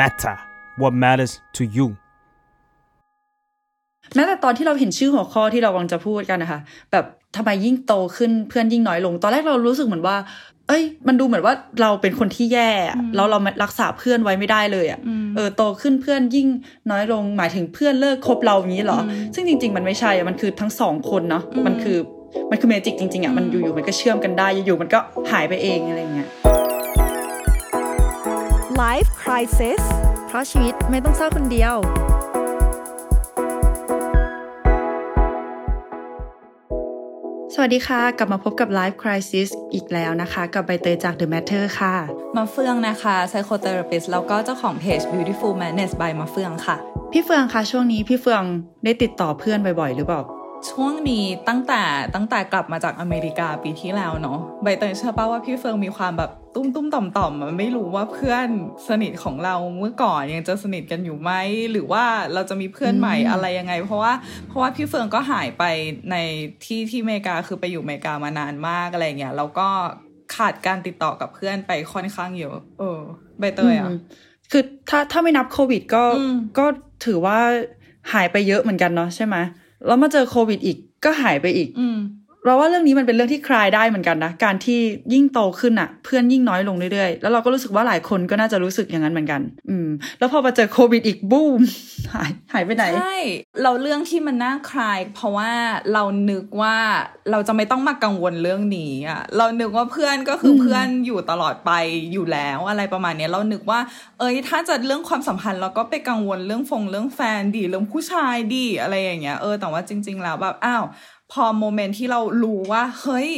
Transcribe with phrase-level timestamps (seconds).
[0.00, 0.36] matter
[0.80, 1.88] what matters to you
[4.14, 6.60] แม้แต่ตอนที่เราเห็นชื่อหัวข้อที่เรากำลังจะพูดกันนะคะ
[6.92, 7.04] แบบ
[7.36, 10.16] ทำไมยิ่งโตขึ้นเพื่อนยิ่งน้อยลง ตอนแรกเรารู้สึกเหมือนว่า
[10.68, 12.70] เอ้ย มันดูเหมือนว่าเราเป็นคนที่แย่
[13.14, 15.00] แล้วเรารักษาเพื่อนไว้ไม่ได้เลยอะ
[15.36, 16.48] เออโตขึ้นเพื่อนยิ่ง
[16.90, 19.00] น้อยลง หมายถึงเพื่อนเลิกคบเราอย่างนี้เหรอ
[19.34, 21.98] ซึ่งจริง ๆ มันไม่ใช่มันคือทั้งสองคนเนาะมันคือ
[22.50, 24.98] มันคือเมจิกจริงๆอะมันอยู่ๆมันก็เชื่อมกันได้อยู่ๆมันก็
[25.32, 26.28] หายไปเองอะไรเงี้ย
[28.84, 29.82] Life Crisis
[30.26, 31.74] เพราะชีวิตไม่ต้องเศร้าคนเดียว
[37.54, 41.94] สวัสดีค่ะ กลับมาพบกับ Life Crisis อีกแล้วนะคะ กับใบเตยจาก The Matter ค่ะ
[42.36, 46.76] มาเฟืองนะคะ psychotherapist แล้วก็เจ้าของเพจ Beautiful Madness by มาเฟืองค่ะ
[47.12, 48.44] พี่เฟืองคะช่วงนี้พี่เฟือง
[48.84, 50.22] ได้ติดต่อเพื่อนบ่อยๆ หรือเปล่า
[50.70, 51.82] ช่วงนี้ตั้งแต่
[52.14, 58.48] ตั้งแต่กลับมาจากอเมริกาปีที่แล้วเนาะใบเตยเชื่อป่าว่าพี่เฟืองมีความแบบตุ้มตุ้มต่อมต่อมไม่รู้ว่าเพื่อน
[58.88, 61.30] สนิทของเราเมื่อก่อนยังจะสนิทกันอยู่ไหม
[61.70, 64.12] หรือว่าเราจะมีเพื่อนใหม่อะไรยังไง เพราะว่า
[64.48, 65.64] เพราะว่าพี่เฟืองก็หายไป
[66.10, 66.16] ใน
[66.64, 69.68] ที่ที่อเมริกาคือไปอยู่อเมริกามานานมากอะไรเงี้ยแล้วก็
[70.36, 73.00] ขาดการติดต่อกับเพื่อนไปค่อนข้างเยอะเออ
[73.38, 73.90] ใบเตยอะ
[74.50, 76.04] คือถ้าถ้าไม่นับโควิดก็
[76.58, 76.66] ก็
[77.04, 77.38] ถือว่า
[78.12, 79.36] หายไปเยอะเหมือนกันเนาะใช่ไหม
[79.86, 81.68] แล้วมาเจอโควิดอีกก็หายไปอีก
[82.46, 84.78] เราว่าเรื่องนี้มันเป็นเรื่องที่คลายได้เหมือนกันนะ การที่
[85.12, 91.60] ยิ่งโตขึ้นอะเพื่อนยิ่งน้อยลงเรื่อยๆ แล้วเราก็รู้สึกว่าหลายคนก็น่าจะรู้สึกอย่างนั้นเหมือนกัน อืม แล้วพอมาเจอโควิดอีกบูม
[92.14, 93.16] หายหายไปไหน ใช่
[93.62, 95.50] เราเรื่องที่มันน่าคลาย เพราะว่า
[95.92, 96.76] เรานึกว่า
[97.30, 101.70] เราจะไม่ต้องมากังวลเรื่องนี้อะเรานึกว่าเพื่อนก็คือเพื่อนอยู่ตลอดไป
[102.12, 103.80] อยู่แล้วอะไรประมาณนี้เรานึกว่า
[104.18, 110.84] เอ้ยถ้าจะเรื่องความสัมพันธ์เราก็ไปกังวลเรื่องฟงเรื่องแฟนดีเรื่องผู้ชายดีอะไรอย่างเงี้ยเออแต่ว่าจริง ๆ แล้วแบบอ้าว
[111.32, 113.28] พอโมเมนต์ที่เรารู้ว่า เฮ้ย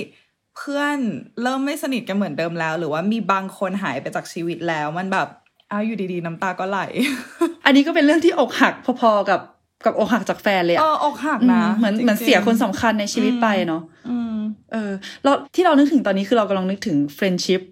[0.56, 0.98] เพื่อน
[1.42, 5.28] เริ่มไม่สนิทกันเหมือนเดิมแล้ว หรือว่ามีบางคนหายไปจากชีวิตแล้วมันแบบ
[5.70, 6.80] อ้าวอยู่ดีๆ น้ำตาก็ไหล
[7.64, 9.40] อันนี้ก็เป็นเรื่องที่อกหักพอๆกับ
[9.84, 13.82] กับอกหักจากแฟนเลยอะเอออกหักนะเหมือนเหมือนเสียคนสำคัญในชีวิตไปเนาะ
[14.72, 14.90] เออ
[15.24, 17.62] แล้วที่เรานึกถึงตอนนี้คือเรากำลังนึกถึงเฟรนชิพ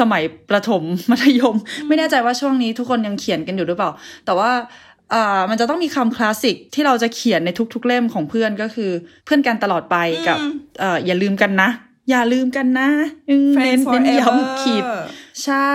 [0.00, 1.56] สมัยประถมมัธยม
[1.88, 3.90] ไม่แน่ใจว่าช่วงนี้ทุกคนยังเขียนกันอยู่หรือเปล่า
[4.24, 4.50] แต่ว่า
[5.14, 8.90] อ่ามันจะต้องมีคำคลาสสิกที่เราจะเขียนในทุกๆเล่มของเพื่อนก็คือ
[9.24, 9.96] เพื่อนกันตลอดไป
[10.28, 10.38] กับ
[10.80, 11.70] เอ่ออย่าลืมกันนะ
[12.10, 12.88] อย่าลืมกันนะ
[13.26, 14.84] เน้นเน้นย้ำขีด
[15.44, 15.70] ใช่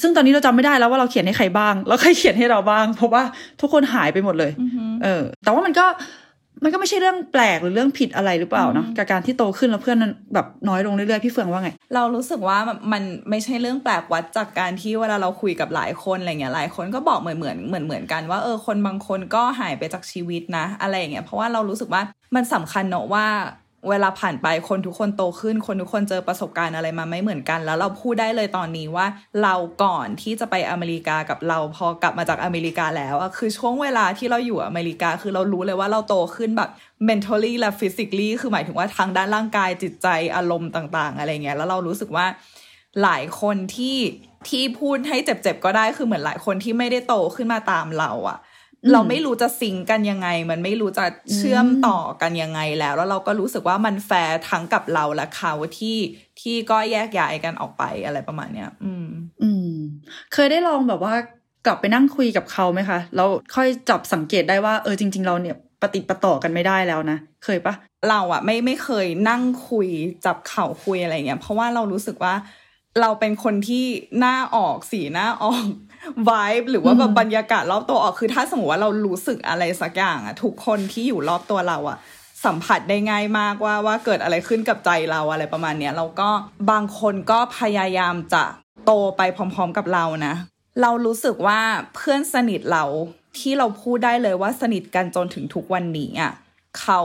[0.00, 3.22] ซึ่งตอนนี้เราจำไม่ได้แล้วว่าเราเขียนให้ใครบ้าง แล้วใครเขียนให้เราบ้าง เพราะว่า
[3.60, 4.52] ทุกคนหายไปหมดเลย
[5.04, 5.86] เออ แต่ว่ามันก็
[6.62, 9.98] มันก็ไม่ใช่เรื่องแปลกหรือเรื่องผิดอะไรหรือเปล่าเนาะกับการที่โตขึ้นแล้วเพื่อน
[10.34, 12.58] แบบน้อยลงเรื่อยๆพี่เฟืองว่าไง เรารู้สึกว่า
[12.92, 22.02] มันไม่ใช่เรื่องแปลกวัดจากการที่เวลาเราคุยกับหลายคนอะไรเงี้ยหลายคนก็บอกเหมือนเหมือนเหมือนเหมือนกันว่าเออคนบางคนก็หายไปจากชีวิตนะ อะไรอย่างเงี้ยเพราะว่าเรารู้สึกว่า
[22.34, 23.26] มันสำคัญเนอะว่า
[23.90, 29.06] เวลาผ่านไปคนทุกคนโตขึ้น คนทุกคนเจอประสบการณ์อะไรมาไม่เหมือนกัน แล้วเราพูดได้เลยตอนนี้ว่า
[29.42, 36.70] เราก่อนที่จะไปอเมริกากับเราพอกลับมาจากอเมริกาแล้วอะคือช่วงเวลาที่เราอยู่อเมริกา คือเรารู้เลยว่าเราโตขึ้นแบบ
[37.08, 42.26] mentally และ physically คือหมายถึงว่าทางด้านร่างกายจิตใจอารมณ์ต่าง ๆ อะไรเงี้ยแล้วเรารู้สึกว่า
[43.02, 43.98] หลายคนที่
[44.48, 48.38] ที่พูดให้เจ็บๆก็ได้คือเหมือนหลายคนที่ไม่ได้โตขึ้นมาตามเราอะ
[48.92, 55.96] เราไม่รู้จะซิงกันยังไง มันไม่รู้จะเชื่อมต่อกันยังไงแล้ว แล้วเราก็รู้สึกว่ามันแฟร์ทั้งกับเราและเขาที่
[56.40, 59.08] ที่ก็แยกย้ายกันออกไปอะไรประมาณเนี้ย อืม
[59.42, 59.72] อืม
[60.32, 61.14] เคยได้ลองแบบว่า
[61.66, 67.74] กลับไปนั่งคุยกับเขาไหมคะแล้วค่อยจับสังเกตได้ว่าเออจริง ๆ เราเนี่ยปฏิปต่อกันไม่ได้แล้วนะ เคยปะ
[68.08, 69.88] เราอะไม่ไม่เคยนั่งคุย
[70.24, 72.34] จับเข่าคุยอะไรเงี้ยเพราะว่าเรารู้สึกว่า
[73.00, 73.84] เราเป็นคนที่
[74.18, 75.66] หน้าออกสีหน้าออก
[76.28, 81.98] วายหรือว่าแบบบรรยากาศรอบตัวออกคือถ้าสมมติว่าเรารู้สึกอะไรสักอย่างอะทุกคนที่อยู่รอบตัวเราอะ
[82.44, 86.30] สัมผัสได้ง่ายมากว่าว่าเกิดอะไรขึ้นกับใจเราอะไรประมาณเนี้ยเราก็
[86.70, 88.44] บางคนก็พยายามจะ
[88.84, 90.34] โตไปพร้อม ๆกับเรานะ
[90.82, 91.60] เรารู้สึกว่า
[91.94, 92.84] เพื่อนสนิทเรา
[93.38, 96.32] ที่เราพูดได้เลยว่าสนิทกันจนถึงทุกวันนี้อะ
[96.80, 97.00] เขา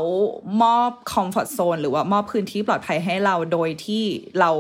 [0.64, 4.04] มอบคอมฟอร์ทโซนหรือว่ามอบพื้นที่ปลอดภัยให้เราโดยที่
[4.40, 4.52] เรา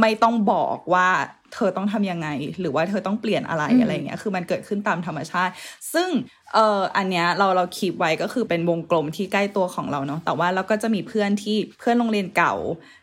[0.00, 1.08] ไม่ต้องบอกว่า
[1.54, 2.28] เธอต้องทำยังไง
[2.60, 5.52] หรือว่าเธอต้องเปลี่ยนอะไรอะไรเงี้ยคือมันเกิดขึ้นตามธรรมชาติ
[5.94, 6.08] ซึ่ง
[6.54, 12.54] เอออันเนี้ยเราเราคีบไว้ก็คือเป็นวงกลมที่ใกล้ตัวของเราเนาะแต่ว่าเราก็จะมีเพื่อนที่เพื่อนโรงเรียนเก่า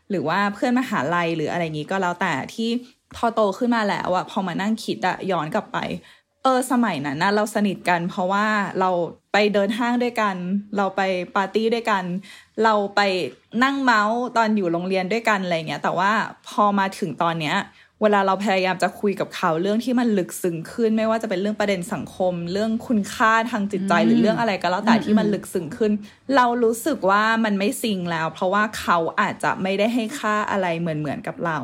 [0.10, 2.70] หรือว่าเพื่อนมหาลัยหรืออะไรงี้ก็แล้วแต่ที่
[3.16, 5.78] พอโตขึ้นมาแล้วอะพอมานั่งคิดอะย้อนกลับไป
[6.44, 8.46] เออสมัยนั้นนะเราสนิทกัน เพราะว่า
[8.80, 8.90] เรา
[9.34, 10.36] ไปเดินห้างด้วยกัน
[10.78, 11.02] เราไป
[11.36, 12.04] ปาร์ตี้ด้วยกัน
[12.64, 13.02] เราไป
[13.64, 16.12] นั่งเมาส์ตอนอยู่โรงเรียนด้วยกันอะไรเงี้ยแต่ว่า
[16.48, 17.56] พอมาถึงตอนเนี้ย
[18.02, 25.92] เวลาเราพยายามจะคุยกับเขาเรื่องที่มันลึกซึ้งขึ้น ไม่ว่าจะเป็นเรื่องประเด็นสังคม เรื่องคุณค่าทางจิตใจหรือเรื่องอะไรก็แล้วแต่ที่มันลึกซึ้งขึ้น
[26.36, 31.60] เรารู้สึกว่ามันไม่ซิงแล้ว เพราะว่าเขาอาจจะไม่ได้ให้ค่าอะไรเหมือนเหมือนกับเรา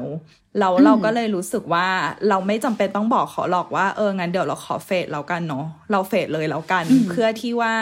[0.59, 1.87] เราเราก็เลยรู้สึกว่า
[2.29, 7.73] เราไม่จำเป็นต้องบอกเขาหรอกว่าเอองั้นเดี๋ยวเราขอเฟดแล้วกันเนาะเราเฟดเลยแล้วกัน เพื่อที่ว่า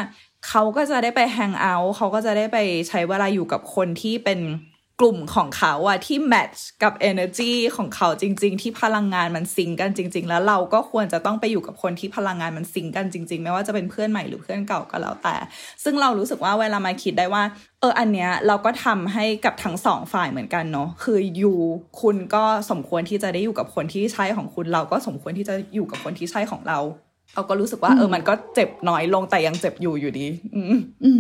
[0.48, 2.58] เขาก็จะได้ไปแฮงเอาท์เขาก็จะได้ไป
[2.88, 4.40] ใช้เวลาอยู่กับคนที่เป็น
[5.00, 15.36] กลุ่มของเขาอะที่แมทช์กับ energy ของเขาจริง ๆ ที่พลังงานมันซิงกันจริง ๆ แล้วเราก็ควรจะต้องไปอยู่กับคนที่พลังงานมันซิงกันจริง ๆ ไม่ว่าจะเป็นเพื่อนใหม่หรือเพื่อนเก่าก็แล้วแต่
[15.84, 17.44] ซึ่งเรารู้สึกว่าเวลามาคิดได้ว่า
[17.80, 21.58] เอออันเนี้ยเราก็ทำให้กับทั้งสองฝ่ายเหมือนกันเนาะคืออยู่
[22.02, 26.80] คุณก็สมควรที่จะได้อยู่กับคนที่ใช่ของคุณ เราก็สมควรที่จะอยู่กับคนที่ใช่ของเรา
[27.34, 30.62] เราก็รู้สึกว่าเออมันก็เจ็บน้อยลงแต่ยังเจ็บอยู่อยู่ดี อื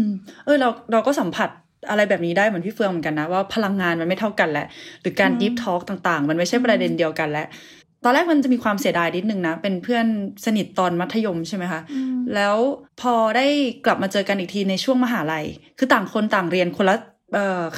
[0.03, 0.05] ม
[0.45, 1.49] เออเราเราก็สัมผัส
[1.89, 4.67] อะไรแบบนี้ได้เหมือนพี่เฟืองเหมือนกันนะ ว่าพลังงานมันไม่เท่ากันแหละ
[5.01, 7.47] หรือการดิฟทอล์กต่างๆ มันไม่ใช่ประเด็นเดียวกันแล้ว
[8.03, 10.05] ตอนแรกมันจะมีความเสียดายนิดนึงนะ เป็นเพื่อน
[10.45, 11.81] สนิทตอนมัธยมใช่ไหมคะ
[12.35, 12.55] แล้ว
[13.01, 13.45] พอได้
[13.85, 15.45] กลับมาเจอกันอีกทีในช่วงมหาลัย
[15.77, 16.95] คือต่างคนต่างเรียนคนละ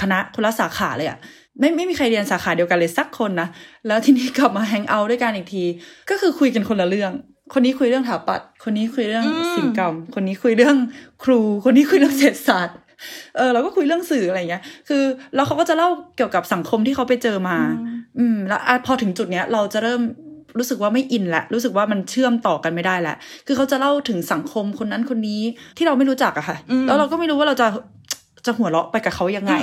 [0.01, 1.17] คณะคนละสาขาเลยอะ
[1.59, 3.47] ไม่ไม่มีใครเรียนสาขาเดียวกันเลยสักคนนะ
[3.87, 5.63] แล้วทีนี้กลับมาแฮงเอาท์ด้วยกันอีกที
[6.09, 7.11] ก็คือคุยกันคนละเรื่อง
[7.53, 9.25] คนนี้คุยเรื่องถาปัด คนนี้คุยเรื่อง
[9.55, 10.77] ศิลปกรรม คนนี้คุยเรื่อง
[11.23, 12.77] ครู คนนี้คุยเรื่องเศรษฐศาสตร์
[13.37, 15.03] เออเราก็คุยเรื่องสื่ออะไรเงี้ย คือ
[15.35, 17.57] แล้วเขาก็จะเล่าเกี่ยวกับสังคมที่เขาไปเจอมา
[18.19, 20.01] อืม แล้วพอถึงจุดเนี้ยเราจะเริ่ม
[20.57, 23.15] รู้สึกว่าไม่อินละรู้สึกว่ามันเชื่อมต่อกันไม่ได้แหละ
[23.47, 25.41] คือเขาจะเล่าถึงสังคมคนนั้นคนนี้
[25.77, 26.57] ที่เราไม่รู้จักอะค่ะ
[26.87, 27.67] แล้วเราก็ไม่รู้ว่าเราจะ
[28.45, 29.53] จะหัวเราะไปกับเขายังไง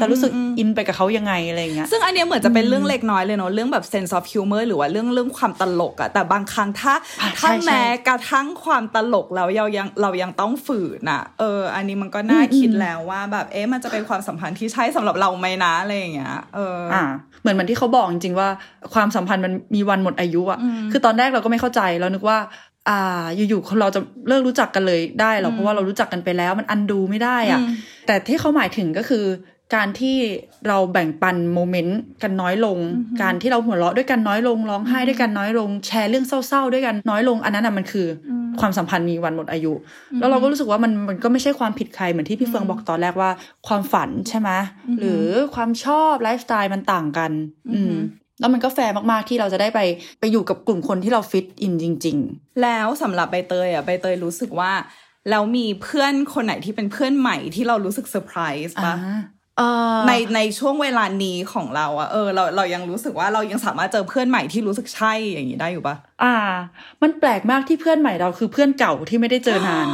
[0.00, 6.94] จะรู้สึกอินไปกับเขายังไงอะไรเงี้ยซึ่งอันเนี้ยเหมือนจะเป็นเรื่องเล็กน้อยเลยเนาะเรื่องแบบ sense of humor หรือว่าเรื่องเรื่องความตลกอะแต่บางครั้งถ้า
[7.38, 17.02] ถ้าแม้กระทั่งความตลกแล้วเรายังเรายังต้องฝืนอะเออ อันนี้มันก็น่าคิดแล้วว่าแบบเอ๊ะมันจะเป็นความสัมพันธ์ที่ใช่สำหรับเราไหมนะอะไรอย่างเงี้ยเอออ่า
[17.40, 18.48] เหมือนเหมือนที่เขาบอกจริงๆว่า
[18.94, 20.58] ความสัมพันธ์มันมีวันหมดอายุอะ
[20.92, 22.38] คือตอนแรกเราก็ไม่เข้าใจเรานึกว่า
[22.88, 27.60] อ่าอยู่ๆคนเราจะเลิกรู้จักกันเลยได้หรอเพราะว่าเรารู้จักกันไปแล้วมันอันดูไม่ได้อะ
[28.06, 29.24] แต่ที่เขาหมายถึงก็คือ
[29.74, 30.16] การที่
[30.68, 32.78] เราแบ่งปันโมเมนต์กันน้อยลง
[33.22, 38.06] การที่เราหัวเราะด้วยกันน้อยลงร้องไห้ด้วยกันน้อยลง แชร์เรื่องเศร้าๆ ด้วยกันน้อยลง อันนั้นอะมันคือ
[38.60, 39.72] ความสัมพันธ์มีวันหมดอายุ
[40.20, 43.30] แล้วเราก็รู้สึกว่ามันมันก็ไม่ใช่ความผิดใครเหมือนที่พี่เฟืองบอกตอนแรกว่า
[43.68, 44.50] ความฝันใช่ไหม
[44.98, 45.24] หรือ
[45.54, 47.30] ความชอบไลฟ์สไตล์มันต่างกัน
[47.74, 47.94] อืม
[48.42, 49.80] แล้วมันก็แฟร์มากๆที่เราจะได้ไป
[50.20, 54.72] ไปอยู่กับกลุ่มคนที่เรา fit in จริง ๆ แล้วสำหรับใบเตยอะใบเตยรู้สึกว่า
[55.30, 58.94] แล้วมีเพื่อนคนไหนที่เป็นเพื่อนใหม่ที่เรารู้สึกเซอร์ไพรส์ปะ
[60.08, 66.34] ในในช่วงเวลานี้ของเราอะเออเราเรายังรู้สึกว่าเรายังสามารถเจอเพื่อนใหม่ที่รู้สึกใช่อย่างนี้ได้อยู่ปะอ่า
[67.02, 69.86] มันแปลกมากที่เพื่อนใหม่เราคือเพื่อนเก่าที่ไม่ได้เจอนาน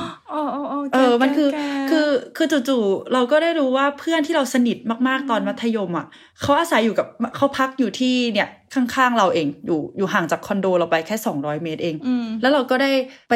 [0.95, 1.49] เออมันคือ
[1.91, 4.79] คือคือจู่ๆเราก็ได้รู้ว่าเพื่อนที่เราสนิท
[5.09, 6.07] มากๆตอนมัธยมอะ
[6.41, 7.07] เขาอาศัยอยู่กับ
[7.37, 11.97] เขาพักอยู่ที่เนี่ยข้างๆเราเองอยู่อยู่ห่างจากคอนโดเราไปแค่สองร้อยเมตรเอง
[12.41, 12.93] แล้วเราก็ได้
[13.31, 13.35] ไป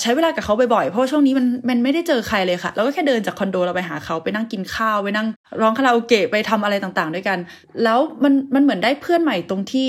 [0.00, 5.26] ใช้เวลากับเขาบ่อยๆ เพราะช่วงนี้มันมันไม่ได้เจอใครเลยค่ะ เราก็แค่เดินจากคอนโดเราไปหาเขาไปนั่งกินข้าวไปนั่ง
[5.60, 7.38] ร้องคาราโอเกะไปทำอะไรต่างๆ ด้วยกัน
[7.84, 9.88] แล้วมันมันเหมือนได้เพื่อนใหม่ตรงที่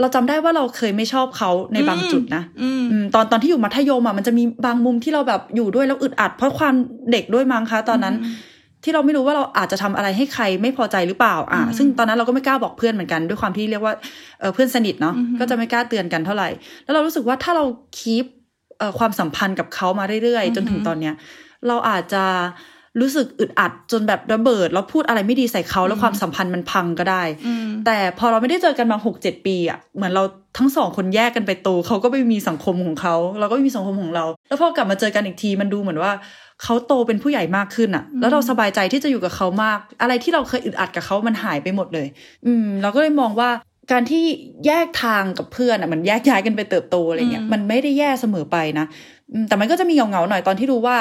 [0.00, 2.42] เราจำได้ว่าเราเคยไม่ชอบเขาในบางจุดนะ
[3.14, 6.74] ตอนตอนที่อยู่มัธยมอะมันจะมีบางมุมที่เราแบบอยู่ด้วยแล้วอึดอัด เพราะความ
[7.10, 8.14] เด็กด้วยมั้งคะตอนนั้น
[8.84, 13.94] ที่เราไม่รู้ว่าเราอาจจะทำอะไรให้ใครไม่พอใจหรือเปล่า อ่า ซึ่งตอนนั้นเราก็ไม่กล้าบอกเพื่อนเหมือนกันด้วยความที่เรียกว่า
[14.54, 16.48] เพื่อนสนิทเนาะก็จะไม่กล้าเตือนกันเท่าไหร่
[16.84, 17.64] แล้วเรารู้สึกว่าถ้าเรา
[17.98, 18.24] คีป
[18.98, 21.14] ความสัมพันธ์กับเขามาเรื่อยๆ จนถึงตอนเนี้ย
[21.68, 22.24] เราอาจจะ
[23.00, 27.22] รู้สึกอึดอัดจนแบบระเบิด แล้วพูดอะไรไม่ดีใส่เขาแล้วความสัมพันธ์มันพังก็ได้
[27.86, 30.22] แต่พอเราไม่ได้เจอกันมาหกเจ็ดปีอะเหมือนเรา
[30.58, 36.12] ทั้งสองคนแยกกันไปโตเขาก็ไม่มีสังคมของเขาเราก็ไม่มีสังคมของเรา แล้วพอกลับมาเจอกันอีกทีมันดูเหมือนว่า
[36.62, 42.06] เขาโตเป็นผู้ใหญ่มากขึ้นอะ แล้วเราสบายใจที่จะอยู่กับเขามาก อะไรที่เราเคยอึดอัดกับเขามันหายไปหมดเลย
[42.46, 43.50] อืม เราก็เลยมองว่า
[43.90, 44.24] การที่
[44.66, 48.86] แยกทางกับเพื่อนอะมันแยกย้ายกันไปเติบโตอะไรเงี้ยมันไม่ได้แย่เสมอไปนะ
[49.48, 50.96] แต่มันก็จะมีเงาๆหน่อยตอนที่รู้ว่า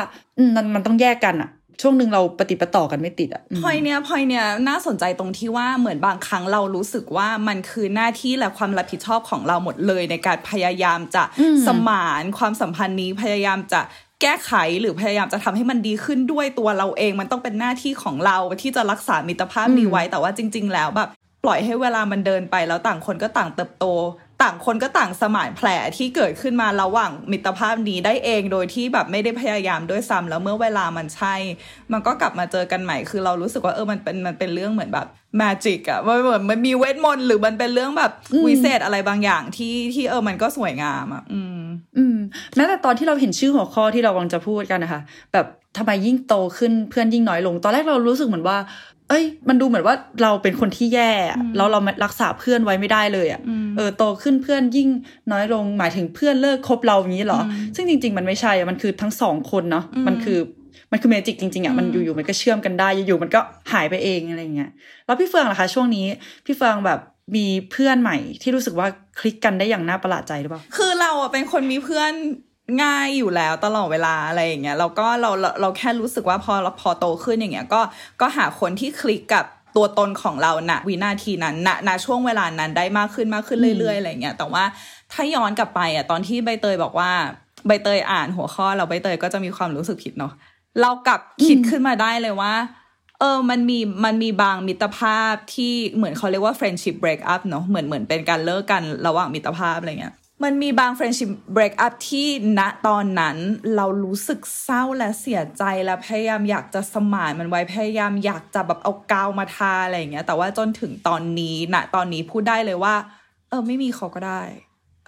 [0.55, 1.49] มันมันต้องแยกกันอะ
[1.81, 11.23] ช่วงหนึ่งเราปฏิปต่อกันไม่ติดอะพอยเนี้ยพอยเนี้ยน่าสนใจตรงที่ว่าเหมือนบางครั้งเรารู้สึกว่ามันคือหน้าที่และความรับผิดชอบของเราหมดเลยในการพยายามจะ
[11.67, 13.81] สมานความสัมพันธ์นี้พยายามจะ
[14.21, 21.09] แก้ไขหรือพยายามจะทำให้มันดีขึ้นด้วยตัวเราเอง มันต้องเป็นหน้าที่ของเราที่จะรักษามิตรภาพนี้ไว้ แต่ว่าจริง ๆ แล้วแบบ
[21.43, 23.85] ปล่อยให้เวลามันเดินไปแล้วต่างคนก็ต่างเติบโต
[24.41, 25.67] ต่างคนก็ต่างสมานแผล
[25.97, 31.35] ที่เกิดขึ้นมาระหว่างมิตรภาพนี้ได้เองโดยที่แบบไม่ได้พยายามด้วยซ้ำแล้วเมื่อเวลามันใช่
[31.91, 38.11] มันก็กลับมาเจอกันใหม่คือเรารู้สึกว่าเออมันเป็นมันเป็นเรื่องเหมือนแบบแมจิกอะมันเหมือนมันมีเวทมนต์หรือมันเป็นเรื่องแบบ
[38.47, 41.61] วิเศษอะไรบางอย่างที่ที่เออมันก็สวยงามอะอืม
[41.97, 42.17] อืม
[42.55, 45.01] แม้แต่ตอนที่เราเห็นชื่อหัวข้อที่เรากำลังจะพูดกันนะคะ
[45.33, 45.45] แบบ
[45.77, 48.57] ทำไมยิ่งโตขึ้นเพื่อนยิ่งน้อยลง ตอนแรกเรารู้สึกเหมือนว่า
[49.09, 53.41] เอ้ย มันดูเหมือนว่าเราเป็นคนที่แย่อะแล้วเรารักษาเพื่อนไว้ไม่ได้เลยอะ
[53.77, 54.89] เออโตขึ้นเพื่อนยิ่ง
[55.31, 57.41] น้อยลงหมายถึงเพื่อนเลิกคบเราอย่างนี้เหรอ
[57.75, 60.39] ซึ่งจริง ๆ มันไม่ใช่อะมันคือทั้งสองคนเนาะมันคือ
[60.91, 63.39] มันคือเมจิกจริงๆอะมันอยู่ๆมันก็เชื่อมกันได้อยู่ๆมันก็
[63.73, 64.71] หายไปเองอะไรเงี้ย
[65.05, 66.05] แล้วพี่เฟืองล่ะคะช่วงนี้
[66.45, 66.99] พี่เฟืองแบบ
[67.35, 68.87] มีเพื่อนใหม่ที่รู้สึกว่า
[69.19, 72.11] คลิกกันได้อย่างน่าประหลาดใจหรือเปล่า คือเราอะเป็นคนมีเพื่อน
[72.83, 77.81] ง่ายอยู่แล้วตลอดเวลาอะไรอย่างเงี้ยเราก็เราเราเราแค่รู้สึกว่าพอเราพอโตขึ้นอย่างเงี้ยก็
[78.21, 79.45] ก็หาคนที่คลิกกับ
[79.75, 84.63] ตัวตนของเราณวินาทีนั้นณณช่วงเวลานั้นได้มากขึ้นมากขึ้นเรื่อยๆอะไรเงี้ยแต่ว่า
[85.11, 87.11] ถ้าย้อนกลับไปอะตอนที่ใบเตยบอกว่า
[87.67, 90.33] ใบเตยอ่านหัวข้อเราใบเตยก็จะมีความรู้สึกผิดเนาะ
[90.81, 92.53] เรากลับคิดขึ้นมาได้เลยว่า
[93.19, 102.27] เออมันมีมันมีบางมิตรภาพที่เหมือนเขาเรียกว่า friendship break up เนอะเหมือนเหมือนเป็นการเลิกกันระหว่างมิตรภาพอะไรเงี้ย มันมีบาง friendship break up ที่
[102.59, 103.37] ณตอนนั้น
[103.75, 112.95] เรารู้สึกเศร้าและเสียใจและพยายามอยากจะสมานมันไว้พยายามอยากจะแบบเอากาวมาทาอะไรเงี้ย แต่ว่าจนถึงตอนนี้ณตอนนี้พูดได้เลยว่า
[113.49, 114.41] เออ ไม่มีเขาก็ได้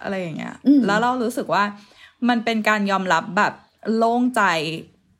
[0.02, 0.54] อะไรอย่างเงี้ย
[0.86, 1.64] แล้วเรารู้สึกว่า
[2.28, 3.52] มันเป็นการยอมรับแบบ
[3.96, 4.42] โล่งใจ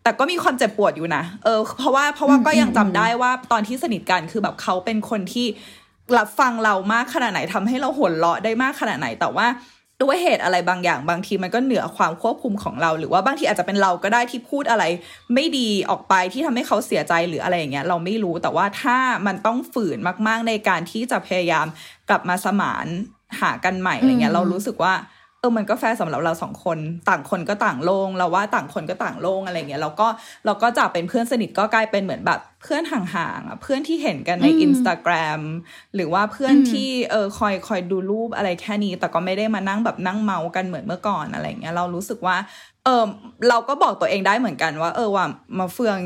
[0.02, 5.46] แต่ก็มีความเจ็บปวดอยู่นะเออ เพราะว่าเพราะว่าก็ยังจำได้ว่าตอนที่สนิทกันคือแบบเขาเป็นคนที่
[6.18, 9.46] รับฟังเรามากขนาดไหนทำให้เราหัวเราะได้มากขนาดไหนแต่ว่า
[10.02, 14.84] ด้วยเหตุอะไรบางอย่าง บางทีมันก็เหนือความควบคุมของเรา หรือว่าบางทีอาจจะเป็นเราก็ได้ที่พูดอะไร
[15.34, 21.66] ไม่ดีออกไปที่ทำให้เขาเสียใจหรืออะไรอย่างเงี้ยเราไม่รู้แต่ว่าถ้ามันต้องฝืนมาก ๆ ในการที่จะพยายาม
[22.08, 22.86] กลับมาสมาน
[23.40, 24.92] หากันใหม่อะไรเงี้ยเรารู้สึกว่า
[25.40, 26.78] เออมันก็แฟร์สำหรับเราสองคน
[27.08, 30.08] ต่างคนก็ต่างโล่งเราว่าต่างคนก็ต่างโล่งอะไรเงี้ยเราก็
[30.46, 35.42] เราก็จากเป็นเพื่อนสนิทก็กลายเป็นเหมือนแบบเพื่อนห่างๆอะเพื่อนที่เห็นกันในอินสตาแกรม
[35.94, 42.36] หรือว่าเพื่อนที่เออคอยคอยดูรูปอะไรแค่นี้ แต่ก็ไม่ได้มานั่งแบบนั่งเมากันเหมือนเมื่อก่อนอะไรเงี้ยเรารู้สึกว่า
[42.84, 43.04] เออ
[43.48, 45.26] เราก็บอกตัวเองได้เหมือนกันว่า เออว่า
[45.58, 45.98] มะเฟือง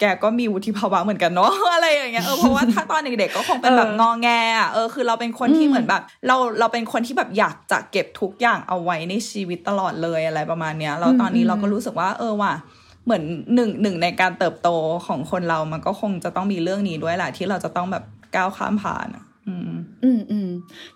[0.00, 12.54] แกก็มีวุฒิภาวะเหมือนกันเนาะอะไรอย่างเงี้ยเออเพราะว่าถ้าตอนเด็กๆก็คงเป็นแบบงอแงอะเออคือเราเป็นคนที่เหมือนแบบ เราเราเป็นคนที่แบบอยากจะเก็บทุกอย่างเอาไว้ในชีวิตตลอดเลยอะไรประมาณเนี้ยเราตอนนี้เราก็รู้สึกว่า เออว่ะ
[13.04, 13.22] เหมือน
[13.54, 14.68] หนึ่งหนึ่งในการเติบโต
[15.06, 19.08] ของคนเรามันก็คงจะต้องมีเรื่องนี้ด้วยแหละที่เราจะต้องแบบก้าวข้ามผ่าน
[19.48, 19.70] อืม
[20.02, 20.48] อืมอืม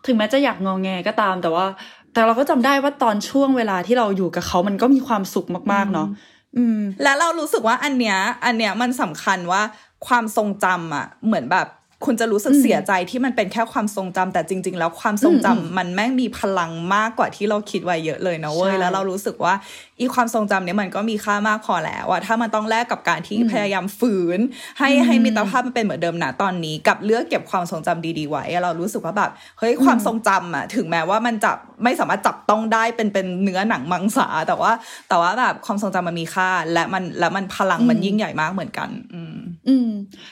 [0.07, 1.67] ถึงแม้จะอยากงองแงก็ตามแต่ว่า
[2.13, 6.09] แต่เราก็จำได้ว่าตอนช่วงเวลาที่เราอยู่กับเขามันก็มีความสุขมากๆเนาะ
[6.57, 9.63] อืม แล้วเรารู้สึกว่าอันเนี้ย อันเนี้ยมันสำคัญว่า
[10.07, 11.67] ความทรงจำอะ เหมือนแบบ
[12.05, 19.55] คุณจะรู้สึกเสียใจที่มันเป็นแค่ความทรงจำแต่จริง ๆ แล้วความทรงจำมันแม่งมีพลังมากกว่าที่เราคิดไว้เยอะเลยนะเว้ยใช่แล้วเรารู้สึกว่า
[20.01, 24.41] อีความทรงจำเนี้ยมันก็มีค่ามากพอแล้วว่าถ้ามันต้องแลกกับการที่พยายามฝืน
[24.79, 31.53] ให้ให้มิตรภาพมันเป็นเหมือนเดิมนะตอนนี้ กับเลือกเก็บความทรงจำดีๆไว้ เรารู้สึกว่าแบบเฮ้ยความทรงจำอะถึงแม้ว่ามันจะ
[31.85, 34.73] ไม่สามารถจับต้องได้เป็นเป็นเนื้อหนังมังสาแต่ว่า
[35.09, 39.37] แต่ว่าแบบความทรงจำมันมีค่า และมันและมันพลังมันยิ่งใหญ่มากเหมือนกัน อืม
[39.69, 39.89] อืม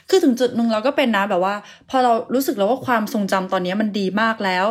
[0.09, 1.55] คือถึงจุดหนึ่งเราก็เป็นนะแบบว่า
[1.91, 4.67] พอเรารู้สึกแล้วว่าความทรงจำตอนนี้มันดีมากแล้ว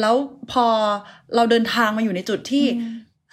[0.00, 0.14] แล้ว
[0.52, 0.66] พอ
[1.34, 2.64] เราเดินทางมาอยู่ในจุดที่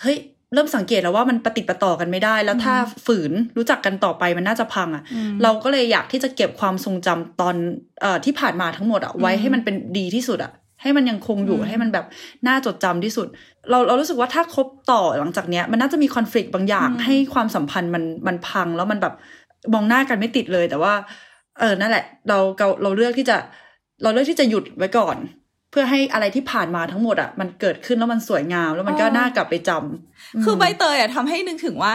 [0.01, 0.17] เฮ้ย
[0.54, 2.75] เริ่มสังเกตแล้วว่ามันปฏิดประต่อกันไม่ได้ แล้วถ้า
[3.06, 5.04] ฝืนรู้จักกันต่อไปมันน่าจะพังอะ่ะ
[5.44, 7.56] เราก็เลยอยากที่จะเก็บความทรงจำตอน
[8.01, 10.51] เอ่อที่ผ่านมาทั้งหมดอะ่ะไว้ให้มันเป็นดีที่สุดอะ่ะ
[10.82, 12.06] ให้มันยังคงอยู่ให้มันแบบ
[12.48, 13.27] น่าจดจำที่สุด
[13.70, 19.13] เราเรารู้สึกว่าถ้าคบต่อหลังจากเนี้ย มันน่าจะมีคอน FLICT บางอย่าง ให้ความสัมพันธ์มันมันพังแล้วมันแบบ
[19.74, 20.94] มองหน้ากันไม่ติดเลย แต่ว่า
[21.60, 23.38] เออนั่นแหละ เราเราเราเลือกที่จะ
[24.04, 25.18] เราเลือกที่จะหยุดไว้ก่อน
[25.71, 31.91] เพื่อให้อะไรที่ผ่านมาทั้งหมดอะมันเกิดขึ้นแล้วมันสวยงาม แล้วมันก็อ๋อน่ากลับไปจำคือใบเตยอะทำให้นึกถึงว่า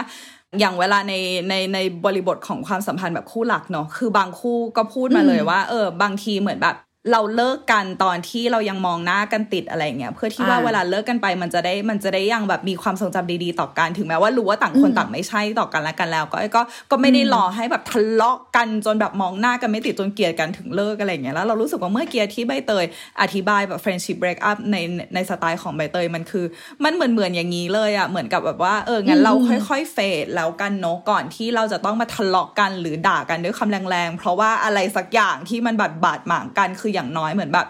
[0.59, 1.13] อย่างเวลาใน
[1.49, 6.75] ในในบริบทของความสัมพันธ์แบบคู่หลักเนาะคือบางคู่ก็พูดมาเลยว่าเออบางทีเหมือนแบบ
[7.11, 22.85] เราเลิกกันตอนที่เรายังมองหน้ากันติดอะไรเงี้ยเพื่อที่ว่าอ่าเวลาเลิกกันไปมันจะได้มันจะได้ยังแบบมีความทรงจำดีๆต่อกันถึงแม้ว่ารู้ว่าต่างคนต่างไม่ใช่ต่อกันและกันแล้ว ก็ก็ก็ไม่ได้รอให้แบบทะเลาะกันจนแบบมองหน้ากันไม่ติดจนเกลียดกันถึงเลิกอะไรเงี้ยแล้วเรารู้สึกว่าเมื่อกี้ที่ใบเตย
[23.21, 24.77] อธิบายแบบ friendship break up ใน
[25.13, 26.45] ในสไตล์ของใบเตยมันคือ
[26.83, 29.33] มันเหมือนเหมือนอย่างนี้เลยอะเหมือนกับแบบว่าเอองั้นเรา
[29.69, 37.67] ค่อยๆเฟดแล้วกันเนาะก่อนที่เราจะต้องมาทะเลาะกันหรือด่ากันด้วยคำแรงๆ เพราะว่าอะไรสักอย่างที่มันบาดบาดหมางกันคืออย่างน้อยเหมือนแบบ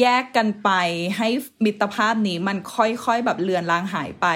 [0.00, 0.70] แยกกันไป
[1.16, 1.28] ให้
[1.64, 4.26] มิตรภาพนี้มันค่อยๆแบบเลือนลางหายไป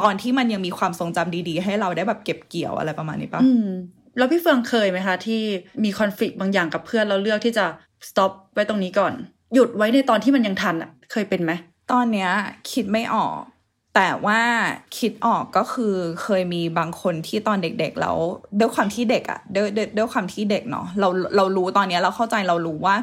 [0.00, 3.66] ตอนที่มันยังมีความทรงจำดีๆ ให้เราได้แบบเก็บเกี่ยวอะไรประมาณนี้ปะอืม
[4.18, 5.42] แล้วพี่เฟืองเคยไหมคะที่
[5.84, 7.66] มีคอน FLICT บางอย่างกับเพื่อนแล้วเลือกที่จะ
[8.08, 9.12] stop ไว้ตรงนี้ก่อน
[9.54, 11.52] หยุดไว้ในตอนที่มันยังทันอะเคยเป็นไหม
[11.92, 12.30] ตอนเนี้ย
[12.72, 13.38] คิดไม่ออก
[13.96, 14.40] แต่ว่า
[14.98, 18.16] คิดออกก็คือเคยมีบางคนที่ตอนเด็กๆแล้ว
[18.58, 22.94] ด้วยความที่เด็กอะด้วยด้วยด้วยความที่เด็กเนาะเราเรารู้ตอนเนี้ยเราเข้าใจเรารู้ว่า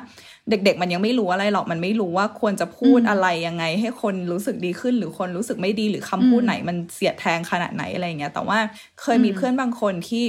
[0.50, 8.60] เด็ก ๆ มันยังไม่รู้อะไรหรอกมันไม่รู้ว่าควรจะพูดอะไรยังไง ให้คนรู้สึกดีขึ้น หรือคนรู้สึกไม่ดีหรือคำพูดไหนมันเสียดแทงขนาดไหนอะไรเงี้ยแต่ว่า
[9.02, 10.24] เคยมีเพื่อนบางคนที่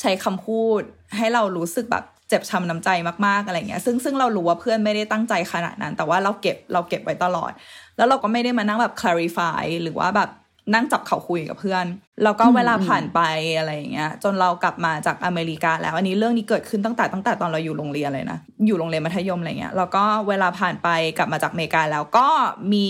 [0.00, 0.80] ใช้คำพูด
[1.16, 2.88] ให้เรารู้สึกแบบเจ็บช้ำน้ำใจ
[3.26, 7.52] มากๆอะไรเงี้ย ซึ่งซึ่งเรารู้ว่าเพื่อนไม่ได้ตั้งใจขนาดนั้น แต่ว่าเราเก็บเราเก็บไว้ตลอด
[7.96, 10.30] แล้วเราก็ไม่ได้มานั่งแบบ clarify หรือว่าแบบ
[10.74, 11.86] นั่งจับเขาคุยกับเพื่อน
[12.22, 13.20] แล้วก็เวลาผ่านไป
[13.58, 20.88] อะไรอย่างเงี้ย จนเรากลับมาจากอเมริกา แล้วอันนี้เรื่องนี้เกิดขึ้นตั้งแต่ตั้งแต่ตอนเราอยู่โรงเรียนเลยนะ อยู่โรงเรียนมัธยมอะไรเงี้ย แล้วก็เวลาผ่านไป
[21.18, 22.28] กลับมาจากอเมริกาแล้วก็
[22.72, 22.88] มี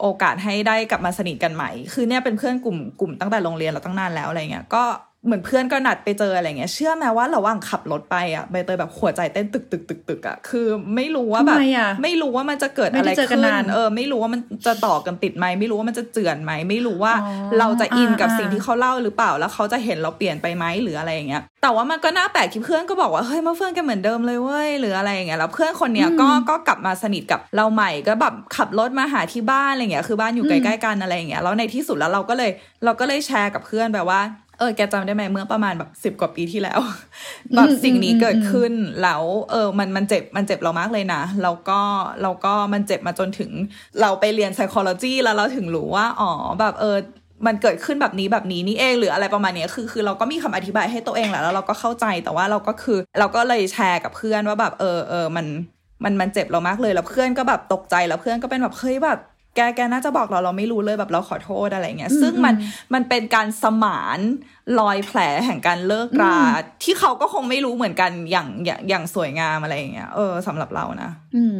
[0.00, 4.84] โอกาสให้ได้กลับมาสนิทกันใหม่ คือเนี่ยเป็นเพื่อนกลุ่มกลุ่มตั้งแต่โรงเรียนเราตั้งนานแล้วอะไรเงี้ย ก็
[5.26, 32.50] เหมือนเพื่อนก็นัดไปเจออะไรเงี้ยเชื่อไหมว่าระหว่างขับรถไปอะใบเตยแบบหัวใจเต้นตึกตึกตึกตึกอะคือไม่รู้ว่าแบบทำไมอะไม่รู้ว่ามันจะเกิดไม่อะไรได้เจอกันขึ้นนานเออ ไม่รู้ว่ามันจะต่อกันติดไหมไม่รู้ว่ามันจะเจือนไหมไม่รู้ว่าอ๋อเราจะอินกับอ่าสิ่งที่เขาเล่าหรือเปล่า แล้วเขาจะเห็นเราเปลี่ยนไปไหมหรืออะไรอย่างเงี้ยแต่ว่ามันก็น่าแปลกที่เพื่อนก็บอกว่าเฮ้ยมาเพื่อนกันเหมือนเดิมเลยเว้ยหรืออะไรอย่างเงี้ยแล้วเพื่อนคนเนี้ยก็ก็กลับมาสนิทกับเราใหม่ก็แบบขับรถมาหาที่บ้านอะไรเงี้ยคือบ้านอยู่ใกล้ๆกันอะไรอย่างเงี้ยแล้วในที่สุดแล้วเราก็เลย
[32.84, 36.80] เราก็เลยแชร์กับเพื่อนแบบว่าเออแกจำได้ไหมเมื่อประมาณแบบสิบ10กว่าปีที่แล้ว
[37.54, 41.80] แบบสิ่งนี้เกิดขึ้นแล้วเออมันมันเจ็บมันเจ็บเรามากเลยนะแล้วก็
[42.22, 43.50] เราก็มันเจ็บมาจนถึง
[44.00, 46.96] เราไปเรียน psychology แล้วเราถึงรู้ว่าอ๋อแบบเออ
[47.46, 55.46] มันเกิดขึ้นแบบนี้แบบนี้นี่เองหรืออะไรประมาณเนี้ยคือคือเราก็มีคำอธิบายให้ตัวเองแหละแล้วเราก็เข้าใจแต่ว่าเราก็คือ เราก็เลยแชร์กับเพื่อนว่าแบบเออเออมัน
[56.04, 59.18] มันมันเจ็บเรามากเลยแล้วเพื่อนก็แบบตกใจแล้วเพื่อนก็เป็นแบบเฮ้ยแบบ
[59.56, 62.54] แกแกน่าจะบอกเราเราไม่รู้เลยแบบเราขอโทษอะไรเงี้ย ซึ่งมัน
[62.94, 64.18] มันเป็นการสมาน
[64.80, 66.36] รอยแผลแห่งการเลิกรา
[66.82, 71.58] ที่เขาก็คงไม่รู้เหมือนกันอย่างอย่างอย่างสวยงามอะไรอย่างเงี้ยเออสำหรับเรานะ อืม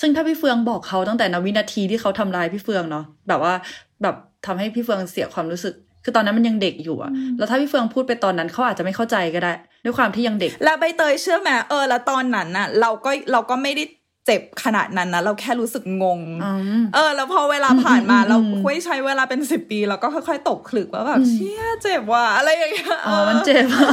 [0.00, 3.54] ซึ่งถ้าพี่เฟืองบอกเขาตั้งแต่นวินาทีที่เขาทำร้ายพี่เฟืองเนาะแบบว่า
[4.02, 4.14] แบบ
[4.46, 9.52] ทำให้พี่เฟืองเสียความรู้สึก คือตอนนั้นมันยังเด็กอยู่อะแล้วถ้าพี่เฟืองพูดไปตอนนั้นเขาอาจจะไม่เข้าใจก็ได้
[9.84, 13.84] ด้วยความที่ยังเด็ก แล้วใบเตยเชื่อไหมเออ แล้วตอนนั้นน่ะ เราก็เราก็ไม่ได้
[14.26, 23.90] เจ็บขนาดนั้นนะเราแค่รู้สึกงงอืมเออ แล้วพอเวลาผ่านมาอืมเราอืมคุยใช้เวลาเป็นสิบปีเราก็ค่อย ๆ ตกผลึกว่าแบบเชี่ยเจ็บว่ะอะไรอย่างเงี้ยอ๋อมันเจ็บอะ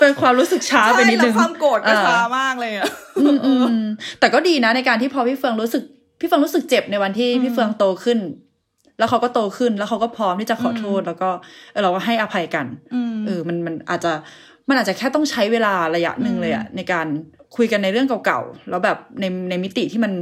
[0.00, 2.86] เป็นความรู้สึกช้าไปนิดนึงใช่แล้วความโกรธก็เออช้ามากเลยอะ
[3.18, 3.64] อืมอืม
[4.20, 5.82] แต่ก็ดีนะในการที่พอพี่เฟืองรู้สึก
[6.20, 8.18] พี่เฟืองรู้สึกเจ็บในวันที่พี่เฟืองโตขึ้น
[8.98, 11.28] แล้วเขาก็โตขึ้นแล้วเขาก็พร้อมที่จะขอโทษ แล้วก็
[11.72, 12.66] เออเราก็ให้อภัยกัน
[13.26, 14.12] เออมันมันอาจจะ
[14.68, 17.06] มันอาจจะแค่ต้องใช้เวลาระยะหนึ่งเลยอะในการ
[17.56, 20.12] คุยกันในเรื่องเก่าๆ แล้วแบบในในมิติที่มัน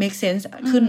[0.00, 0.86] make sense ขึ้น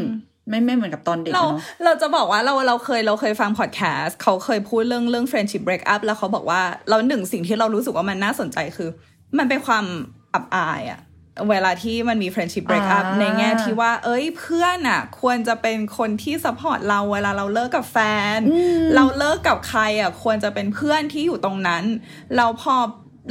[0.49, 8.89] ไม่ไม่เหมือนกับตอนเด็กเราอะเนาะเราจะบอกว่าเราเราเคยเราเคยฟังพอดแคสต์เขาเคยพูดเรื่องเรื่อง friendship break up แล้วเขาบอกว่าเราหนึ่งสิ่งที่เรารู้สึกว่ามันน่าสนใจคือ
[9.37, 9.85] มันเป็นความ
[10.33, 11.01] อับอายอะ
[11.49, 17.97] เวลาที่มันมี friendship break up อ่าในแง่ที่ว่า เอ้ยเพื่อนอะควรจะเป็นคนที่ support เราเวลาเราเลิกกับแฟ
[18.37, 18.39] น
[18.95, 21.83] เราเลิกกับใครอะควรจะเป็นเพื่อนที่อยู่ตรงนั้น
[22.37, 22.75] เราพอ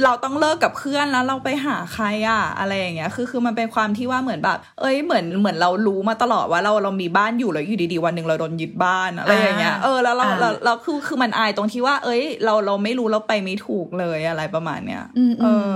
[0.03, 15.75] เราต้องเลิกกับเพื่อนแล้วเราไปหาใครอะอะไรอย่างเงี้ยคือคือมันเป็นความที่ว่าเหมือนแบบ เอ้ยเหมือนเหมือนเรารู้มาตลอดว่าเราเรามีบ้านอยู่แล้วอยู่ดีๆวันหนึ่งเราโดนยึดบ้านอะไรอย่างเงี้ยเออแล้วเราอ่าเราเราคือคือมันอายตรงที่ว่า เอ้ย เราเราไม่รู้เราไปไม่ถูกเลยอะไรประมาณเนี้ยอืมเออืม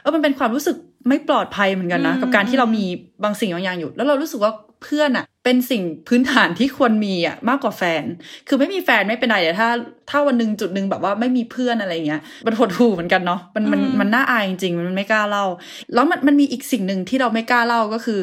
[0.00, 0.76] เออมันเป็นความรู้สึก
[1.08, 2.84] ไม่ปลอดภัยเหมือนกันนะอืมกับการที่เรามี
[3.24, 4.52] บางสิ่งบางอย่างอยู่ แล้วเรารู้สึกว่า
[4.86, 8.04] เพื่อนอะเป็นสิ่งพื้นฐานที่ควรมีอะมากกว่าแฟน
[8.48, 9.68] คือไม่มีแฟนไม่เป็นไรแต่ถ้า
[10.10, 15.44] ถ้าวันหนึ่งจุดหนึ่งแบบว่าไม่มีเพื่อนอะไรเงี้ยมันหดหู่เหมือนกันเนาะมันมันมันน่าอายจริงๆมันไม่กล้าเล่า
[15.94, 18.20] แล้วมันมันมีอีกสิ่งหนึ่งที่เราไม่กล้าเล่าก็คือ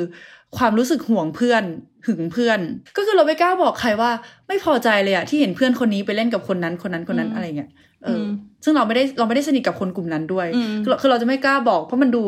[0.58, 1.63] ความรู้สึกห่วงเพื่อน
[2.08, 2.60] หึงเพื่อน
[2.98, 4.12] ก็คือเราไม่กล้าบอกใครว่า
[4.48, 7.70] ไม่พอใจเลยอะที่เห็นเพื่อนคนนี้ไปเล่นกับคนนั้นคนนั้นคนนั้นอะไรเงี้ย
[8.04, 8.30] เอออม
[8.63, 12.24] ซึ่งเราไม่ได้เราไม่ได้สนิทกับคนกลุ่มนั้นด้วยอืมคือเราคือเราจะไม่กล้าบอกเพราะมันดู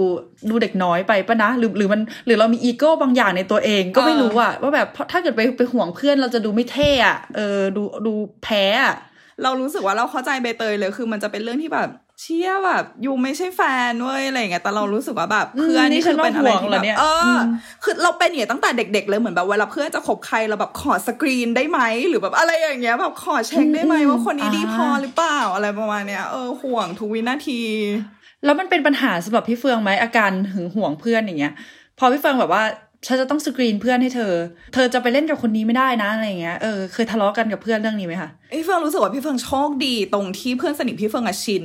[0.50, 8.96] ดูเด็กน้อยไปปะนะหรือหรือมันหรือเรามีอีโก้บางอย่างในตัวเองก็ไม่รู้อะว่าแบบเพราะถ้าเกิดไปไปห่วงเพื่อนเราจะดูไม่เท่อะเออดูดูแพ้อะ
[9.44, 11.90] เรารู้สึกว่าเราเข้าใจใบเตยเลยคือมันจะเป็นเรื่องที่แบบ
[12.22, 17.42] เชี่ยแบบยูไม่ใช่แฟนเว้ยอะไรอย่างเงี้ยแต่เรารู้สึกว่าแบบเพื่อนนี่คือเป็นอะไรที่แบบเอออ
[17.84, 27.62] คือเราเป็นอย่างนี้ตั้งแต่เด็ก ๆ เลยเหมือนแบบเวลาเพื่อนจะคบใครเราแบบขอสกรีนได้ไหมหรือแบบอะไรอย่างเงี้ยแบบขอเช็คได้ไหมว่าคนนี้ดีพอหรือเปล่าอะไรประมาณเนี้ยเออห่วงทุกวินาที
[28.46, 31.54] แล้วมันเป็นปัญหาสำหรับพี่เฟืองไหมอาการหึงหวงเพื่อนอย่างเงี้ย
[32.00, 32.64] พอพี่เฟืองแบบว่า
[33.08, 34.34] ฉันจะต้องสกรีนเพื่อนให้เธอ
[34.74, 41.64] เธอจะไปเล่นกับคนนี้ไม่ได้นะอะไรอย่างเงี้ย เออเคยทะเลาะกันกับเพื่อนเรื่องนี้ไหมคะพี่เฟืองรู้สึกว่าพี่เฟืองโชคดีตรงที่เพื่อนสนิทพี่เฟืองอะชิน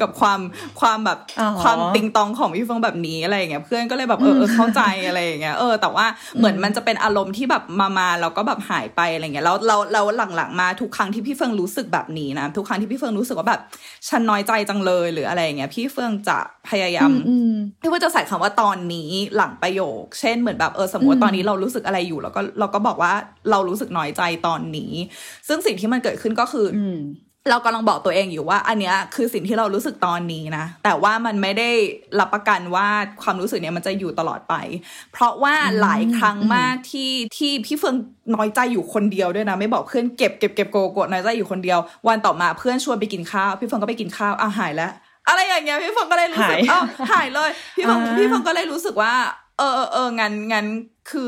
[0.00, 0.40] กับความ
[0.80, 6.06] ความแบบอ๋อความติงตองของพี่เฟืองแบบนี้อะไรอย่างเงี้ยเพื่อนก็เลยแบบเออเออเข้าใจอะไรอย่างเงี้ยเออแต่ว่า
[6.38, 10.02] เหมือนมันจะเป็นอารมณ์ที่แบบมามาแล้วก็แบบหายไปอะไรเงี้ยแล้วเราเรา
[10.36, 13.60] หลังๆมาทุกครั้งที่พี่เฟืองรู้สึกแบบนี้นะทุกครั้งที่พี่เฟืองรู้สึกว่าแบบ
[14.08, 16.38] ฉันน้อยใจจังเลยหรืออะไรอย่างเงี้ยพี่เฟืองจะ
[16.68, 23.12] พยายามอืมพี่ว่าจะใส่คำว่าตอนนี้หลังประโยค เช่นเหมือนแบบแบบเออสมมติว่าตอนนี้เรารู้สึกอะไรอยู่แล้วก็เราก็บอกว่า
[23.50, 24.92] เรารู้สึกน้อยใจตอนนี้
[25.48, 26.78] ซึ่งสิ่งที่มันเกิดขึ้นก็คืออ
[27.50, 31.70] เรากำลังบอกตัวเองอยู่ว่า อันเนี้ยคือสิ่งที่เรารู้สึกตอนนี้นะ แต่ว่ามันไม่ได้
[32.20, 32.88] รับประกันว่า
[33.22, 34.54] ความรู้สึกเนี้ยมันจะอยู่ตลอดไป
[35.12, 37.96] เพราะว่าหลายครั้งมากที่ที่พี่เฟือง
[38.34, 41.78] น้อยใจอยู่คนเดียวด้วยนะ ไม่บอกเพื่อนเก็บเก็บเก็บโกโก้น้อยใจอยู่คนเดียว
[42.08, 44.92] วันต่อมาเพื่อนชวนไปกินข้าวพี่เฟืองก็ไปกินข้าวอะหายแล้ว
[45.28, 49.12] อะไรอย่างเงี้ยพี่เฟืองก็เลยรู้สึกเออหายเลย พี่เฟืองพี่เฟืองก็เลยรู้สึกว่า
[49.58, 50.66] เออเออเอองั้นงั้น
[51.06, 51.20] คือ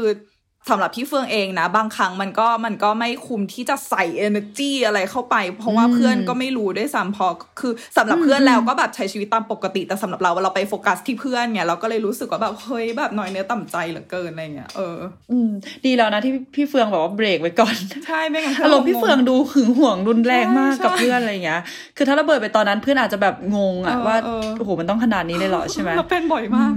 [0.68, 7.26] สำหรับพี่เฟืองเองนะ บางครั้งมันก็มันก็ไม่คุ้มที่จะใส่ energy อะไรเข้าไป เพราะว่าเพื่อนก็ไม่รู้ด้วยซ้ำพอ
[7.60, 14.98] คือสำหรับเพื่อนแล้วก็แบบใช้ชีวิตตามปกติ แต่สำหรับเราเราไปโฟกัสที่เพื่อนเนี่ยเราก็เลยรู้สึกว่าแบบเฮ้ยแบบน้อยเนื้อต่ำใจเหลือเกินอะไรเงี้ยเออ
[15.32, 15.50] อืม
[15.84, 21.60] ดีแล้วนะที่พี่เฟืองแบบว่าเบรกไว้ก่อนใช่ไม่งั้นอารมณ์พี่เฟืองดูหึงหวงรุนแรงมากกับเพื่อนอะไรเงี้ย
[21.96, 24.16] คือถ้าระเบิดไปตอนนั้นเพื่อนอาจจะแบบงงอะว่า
[24.58, 26.72] โอ้โหมันต้องขนาดนี้เลยเหรอใช่ไหมเราเป็นบ่อยมาก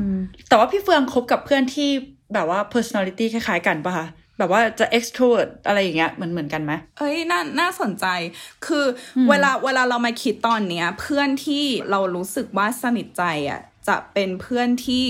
[0.50, 1.90] แต่ว่าพี่เฟืองคบกับเพื่อนที่
[2.34, 8.06] แบบว่า personality คล้ายๆกันปะคะแบบว่าจะ extrovert อะไรอย่างเงี้ยเหมือนเหมือนกันไหมเอ้ยน่าน่าสนใจ
[8.66, 8.86] คือ
[9.30, 15.06] เวลาเวลาเรามาคิดตอนเนี้ย เพื่อนที่เรารู้สึกว่าสนิทใจอะจะเป็นเพื่อนที่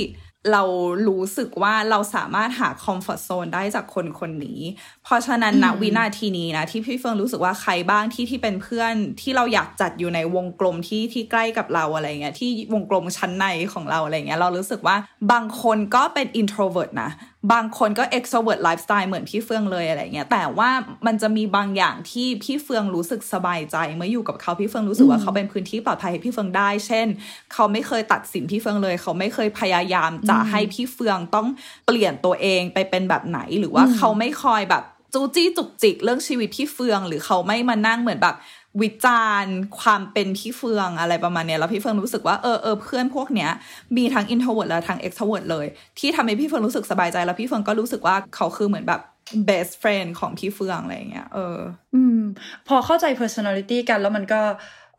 [0.52, 0.64] เรา
[1.08, 4.60] รู้สึกว่าเราสามารถหาคอมฟอร์ทโซนได้จากคนคนนี้
[5.04, 14.96] เพราะฉะนั้นณวินาทีนี้นะ ที่พี่เฟิงรู้สึกว่าใครบ้างที่ที่เป็นเพื่อนที่เราอยากจัดอยู่ในวงกลมที่ที่ใกล้กับเราอะไรเงี้ยที่วงกลมชั้นในของเราอะไรเงี้ยเรารู้สึกว่า
[15.32, 17.12] บางคนก็เป็น introvert นะ
[17.52, 20.70] บางคนก็ extrovert lifestyle เหมือนพี่เฟืองเลยอะไรเงี้ย แต่ว่า
[21.06, 27.08] มันจะมีบางอย่างที่พี่เฟืองรู้สึกสบายใจ เมื่ออยู่กับเขาพี่เฟืองรู้สึกว่าเขาเป็นพื้นที่ปลอดภัยให้พี่เฟืองได้ เช่น
[27.54, 31.48] เขาไม่เคยตัดสินพี่เฟืองเลย เขาไม่เคยพยายามจะให้พี่เฟืองต้อง
[31.86, 38.36] เปลี่ยนตัวเองไปเป็นแบบไหน หรือว่าเขาไม่คอยแบบจู้จี้จุกจิกเรื่องชีวิตพี่เฟือง หรือเขาไม่มานั่งเหมือนแบบ
[38.82, 43.52] วิจารณ์ความเป็นพี่เฟืองอะไรประมาณเนี้ยแล้วพี่เฟืองรู้สึกว่าเออเออเพื่อนพวกเนี้ย
[43.98, 45.66] มีทั้ง introvert และทั้ง extrovert เลย
[46.00, 49.02] ที่ทำให้พี่เฟืองรู้สึกสบายใจแล้วพี่เฟืองก็รู้สึกว่าเขาคือเหมือนแบบ
[49.50, 51.58] best friend ของพี่เฟืองอะไรเงี้ยเออ
[51.96, 52.20] อืม
[52.68, 54.42] พอเข้าใจ personality กันแล้วมันก็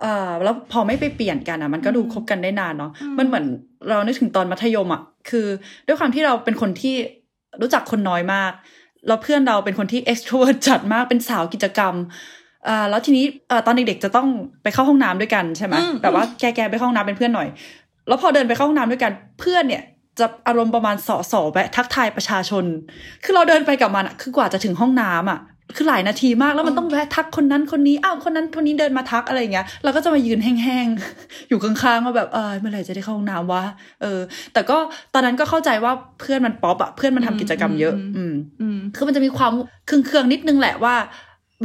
[0.01, 3.47] เอ่อแล้วพอไม่ไปเปลี่ยนกันอะ มันก็ดูคบกันได้นานเนาะมันเหมือน
[3.89, 5.47] เรานึกถึงตอนมัธยมอะคือ
[5.87, 6.95] ด้วยความที่เราเป็นคนที่
[7.61, 8.53] รู้จักคนน้อยมาก
[9.07, 12.44] แล้วเพื่อนเราเป็นคนที่ extrovert จัดมากเป็นสาวกิจกรรมอ่า
[12.91, 14.29] แล้วทีนี้เอ่อตอนเด็กๆจะต้อง
[14.63, 17.49] ไปเข้าห้องน้ำด้วยกันใช่ไหมแบบว่าแกแกไปเข้าห้องน้ำเป็นเพื่อนหน่อย
[18.09, 19.83] แล้วพอเดินไปเข้าห้องน้ำด้วยกันเพื่อนเนี่ย
[20.19, 22.65] จะอารมณ์ประมาณสอสอแวะทักทายประชาชน
[23.25, 25.41] คือเราเดินไปกับมันอะคือกว่าจะถึงห้องน้ำอะ
[25.77, 33.65] คือหลายนาทีมากแล้วมันต้องแวะทักคนนั้นคนนี้อ้าวคนนั้นคนนี้เดินมาทักอะไรเงี้ยเราก็จะมายืนแห้งๆอยู่ข้างๆว่าแบบเออเมื่อไหร่จะได้เข้าห้องน้ำวะ
[34.03, 34.21] เออ
[34.53, 34.77] แต่ก็
[35.15, 39.53] ตอนนั้นก็เข้าใจว่าเพื่อนมันป๊อปอะเพื่อนมันทำกิจกรรมเยอะ อืมคือมันจะมีความ
[39.87, 40.95] เคืองๆนิดนึงแหละว่า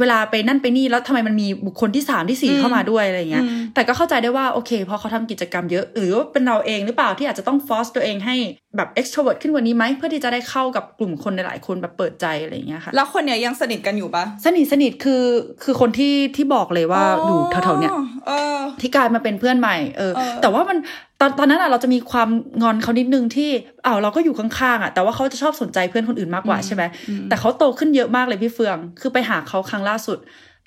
[0.00, 8.36] เวลาไปนั่นไปนี่แล้วทำไมมันมีบุคคลที่สามที่สี่เข้ามาด้วยอะไรเงี้ย แต่ก็เข้าใจได้ว่าโอเคพอเขาทำกิจกรรมเยอะ หรือว่าเป็นเราเองหรือเปล่าที่อาจจะต้องฟอสตัวเองให้
[8.76, 15.24] แบบ extrovert ขึ้นกว่านี้ไหมเพื่อที่จะได้เข้ากับกลุ่มคนหลายๆคนแบบเปิดใจอะไรเงี้ยค่ะ แล้วคนเนี้ยยังสนิทกันอยู่ปะสนิทสนิทคือ
[15.62, 17.92] คือคนที่ที่บอกเลยว่าอยู่แถวๆเนี้ย
[18.26, 20.78] เออที่กลายมาเป็นเพื่อนใหม่เออเออแต่ว่ามัน
[21.20, 22.28] ตอนตอนนั้นอะเราจะมีความ
[22.62, 23.50] งอนเขานิดนึงที่
[23.86, 26.82] อ้าวเราก็อยู่ข้างๆอะแต่ว่าเขาจะชอบสนใจเพื่อนคนอื่นมากกว่าใช่ไหม
[27.28, 30.18] แต่เขาโตขึ้นเยอะมากเลยพี่เฟือง คือไปหาเขาครั้งล่าสุด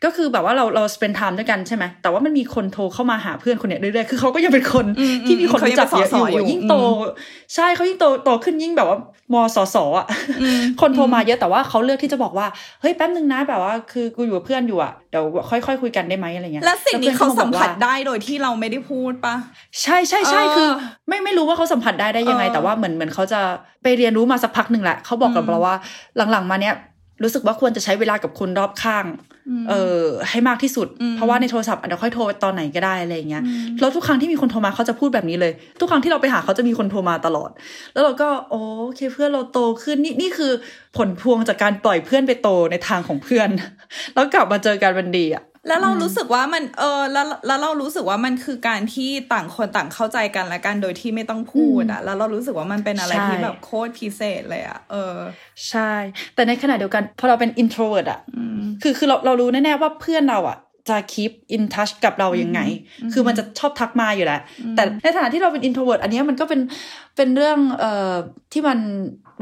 [0.04, 4.86] ก็คือแบบว่าเราเรา spend time ด้วยกันใช่ไหมแต่ว่ามันมีคนโทรเข้ามาหาเพื่อนคนเนี้ยเรื่อยๆคือเขาก็ยังเป็นคน
[5.28, 6.76] ที่มีคนรู้จักเยอะอยู่อะยิ่งโต
[7.56, 8.98] ใช่เขายิ่งโตโตขึ้นยิ่งแบบว่า
[9.34, 10.06] มสสอะ
[10.82, 12.48] คนโทรมาเยอะแต่ว่าเขาเลือกที่จะบอกว่า
[12.82, 19.36] เฮ้ยแป๊บนึงนะแบบว่าคือกูอยู่กับเพื่อนอยู่อะเดี๋ยวค่อยๆคุยกันได้ไหมอะไรเงี้ยแล้วสิ่งนี้พื่เขาอนก็สัมผัสบอกว่ได้โดยที่เราไม่ได้พูดปะ
[19.82, 20.70] ใช่ใช่ใช่เออคือ
[21.08, 23.42] ไม่ไม่รู้ว่าเขาสัมผัสได้ได้ยังไงเออแต่ว่าเหมือนเหมือนเขาจะ
[23.84, 25.76] ไปเรียนรู้มาสักพักหนึ่งแหละเขาบอกกับเราว่า
[26.32, 26.76] หลังๆมาเนี้ย
[27.24, 29.06] รู้สึกว่าควรจะใช้เวลากับคนรอบข้าง
[29.70, 33.44] เออให้มากที่สุด เพราะว่าในโทรศัพท์อาจจะค่อยโทรตอนไหนก็ได้อะไรอย่างเงี้ย
[33.80, 37.50] แล้วทุกครั้งที่มีคนโทรมาเขาจะพูดแบบนี้เลย ทุกครั้งที่เราไปหาเขาจะมีคนโทรมาตลอด
[37.94, 38.56] แล้วเราก็โอ
[38.96, 40.52] เคเพื่อนเราโตขึ้นนี่นี่คือ
[40.98, 43.50] ผลพวงจากการปล่อยเพื่อนไปโตในทางของเพื่อน
[44.14, 55.18] แล้วกลับมาเจอกันวันดีอะ แล้วเรารู้สึกว่ามันเออแล้วแล้วเรารู้สึกว่ามันคือการที่ต่างคนต่างเข้าใจกันและกันโดยที่ไม่ต้องพูดอะแล้วเรารู้สึกว่ามันเป็นอะไรใช่ที่แบบโคตรพิเศษเลยอะเออ
[55.70, 55.92] ใช่
[56.36, 58.20] แต่ในขณะเดียวกันพอเราเป็น introvert อะ
[58.82, 60.58] คือคือเราเรารู้แน่ๆว่าเพื่อนเราอะ
[60.90, 62.60] จะ keep in touch กับเรายังไง
[63.14, 64.42] คือมันจะชอบทักมาอยู่แล้ว
[64.76, 66.62] แต่ในฐานะที่เราเป็น introvert อันเนี้ยมันก็เป็น
[67.16, 68.14] เป็นเรื่องเอ่อ
[68.54, 68.80] ที่มัน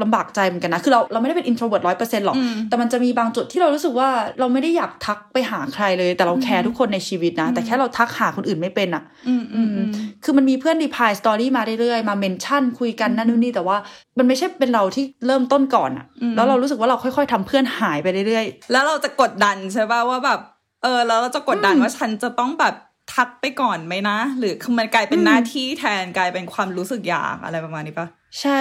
[0.02, 2.36] ลำบากใจเหมือนกันนะ คือเราเราไม่ได้เป็น introvert ร้อยเปอร์เซ็นต์หรอก
[2.68, 9.86] แต่มันจะมีบางจุดที่เรารู้สึกว่าเราไม่ได้อยากทักไปหาใครเลย แต่เราแคร์ทุกคนในชีวิตนะ แต่แค่เราทักหาคนอื่นไม่เป็นอะอืมอืมอืม
[10.24, 13.76] คือมันมีเพื่อนรีพายสตอรี่มาเรื่อยๆ มาเมนชั่นคุยกันนั่นนู่นนี่ แต่ว่า
[14.18, 20.40] มันไม่ใช่เป็นเราที่เริ่มต้นก่อนอะแล้วเรารู้สึกว่าเราค่อย ๆทำเพื่อนหายไปเรื่อยแล้วเราจะกดดันใช่ป่ะว่าแบบ
[20.82, 22.74] เออแล้วเราจะกดดันว่าฉันจะต้องแบบ
[23.14, 28.60] ทักไปก่อนไหมนะ หรือคือมันกลายเป็นหน้าที่แทนกลายเป็นความรู้สึกอยากอะไรประมาณนี้ปะๆใช่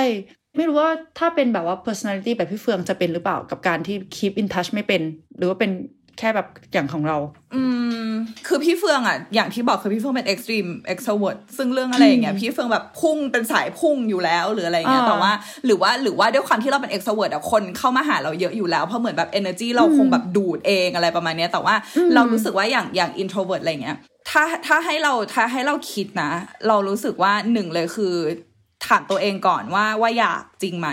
[0.55, 5.01] ไม่รู้ว่าถ้าเป็นแบบว่า personality แบบพี่เฟืองจะเป็นหรือเปล่ากับการที่ keep in touch ไม่เป็น
[5.38, 5.71] หรือว่าเป็น
[6.17, 7.17] แค่แบบอย่างของเรา
[7.56, 7.63] อื
[8.06, 8.10] ม
[8.47, 15.32] คือพี่เฟืองอะ อย่างที่บอกคือพี่เฟืองเป็น extreme extrovert ซึ่งเรื่องอะไรอย่างเงี้ย พี่เฟืองแบบพุ่งเป็นสายพุ่งอยู่แล้วหรืออะไรเงี้ยอ่าแต่ว่า
[15.65, 21.76] หรือว่าหรือว่าด้วยความที่เราเป็น extrovert อะคนเข้ามาหาเราเยอะอยู่แล้ว เพราะเหมือนแบบ energy เราคงแบบดูดเองอะไรประมาณเนี้ย แต่ว่า
[22.13, 23.97] เรารู้สึกว่าอย่างอย่าง introvert อะไรเงี้ย
[24.30, 26.32] ถ้าถ้าให้เราถ้าให้เราคิดนะ
[26.67, 28.15] เรารู้สึกว่าหนึ่งเลยคือ
[28.88, 30.89] ถามตัวเองก่อนว่าว่าอยากจริงไหม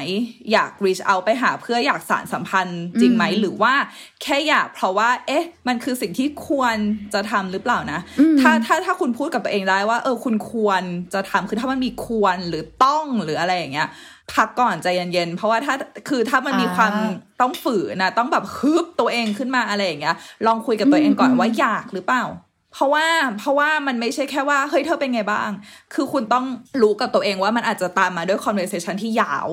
[0.53, 3.75] อยาก reach out ไปหาเพื่ออยากสารสัมพันธ์จริงไหม หรือว่า
[4.23, 6.77] แค่อยากเพราะว่า เอ๊ะ มันคือสิ่งที่ควร
[7.15, 8.01] จะทำหรือเปล่านะ
[8.41, 10.83] ถ้าถ้าถ้าคุณพูดกับตัวเองได้ว่า เออคุณควร
[11.15, 13.89] จะทำคือถ้ามันมีควรหรือต้องหรืออะไรอย่างเงี้ย
[14.35, 15.75] พักก่อนใจเย็นๆ เพราะว่าถ้า
[16.09, 16.93] คือถ้ามันมีอ่าความ
[17.41, 22.25] ต้องฝืนนะต้องแบบฮึบตัวเองขึ้นมาอะไรอย่างเงี้ยลองคุยกับตัวเองก่อนว่าอยากหรือเปล่า
[22.79, 23.07] เพราะว่า
[23.39, 25.51] เพราะว่ามันไม่ใช่แค่ว่าเฮ้ยเธอเป็นไงบ้าง
[25.95, 26.45] คือคุณต้อง
[26.83, 29.47] รู้กับตัวเองว่ามันอาจจะตามมาด้วย conversation ที่ยาว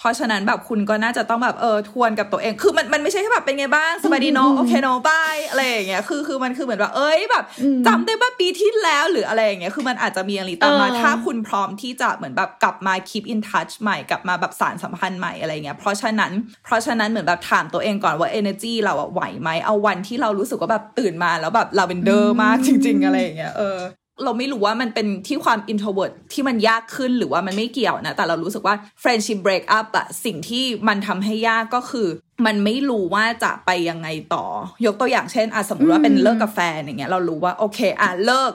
[0.00, 7.44] เพราะฉะนั้นแบบคุณก็น่าจะต้องแบบเออทวนกับตัวเอง คือมันมันไม่ใช่แค่แบบเป็นไงบ้างสบายดีเนาะโอเคเนาะ bye อะไรอย่างเงี้ยคือคือมันคือเหมือนแบบเอ้ยแบบ
[7.86, 16.32] จำได้ว่าปีที่แล้วหรืออะไรอย่างเงี้ยคือมันอาจจะมีอะไรตามมาเออถ้าคุณพร้อมที่จะเหมือนแบบกลับมา keep in touch ใหม่กลับมาแบบสานสัมพันธ์ใหม่อะไรเงี้ยเพราะฉะนั้น
[16.64, 23.78] เพราะฉะนั้นเหมือนแบบถามตัวเองก่อนว่า energy เราอะไหวไหมเอาวันที่เรารู้สึกว่าแบบตื่นมาแล้วแบบเราเป็นเดอร์มากจริง ๆ อะไรอย่างเงี้ยเออ
[24.24, 32.08] เราไม่รู้ว่ามันเป็นที่ความ introvert ที่มันยากขึ้นหรือว่ามันไม่เกี่ยวนะ แต่เรารู้สึกว่า friendship break up อะสิ่งที่มันทำให้ยากก็คือ
[32.46, 34.44] มันไม่รู้ว่าจะไปยังไงต่อ
[34.86, 38.52] ยกตัวอย่างเช่นอะสมมติว่าเป็นเลิกกับแฟนอย่างเงี้ยเรารู้ว่าโอเคอะเลิก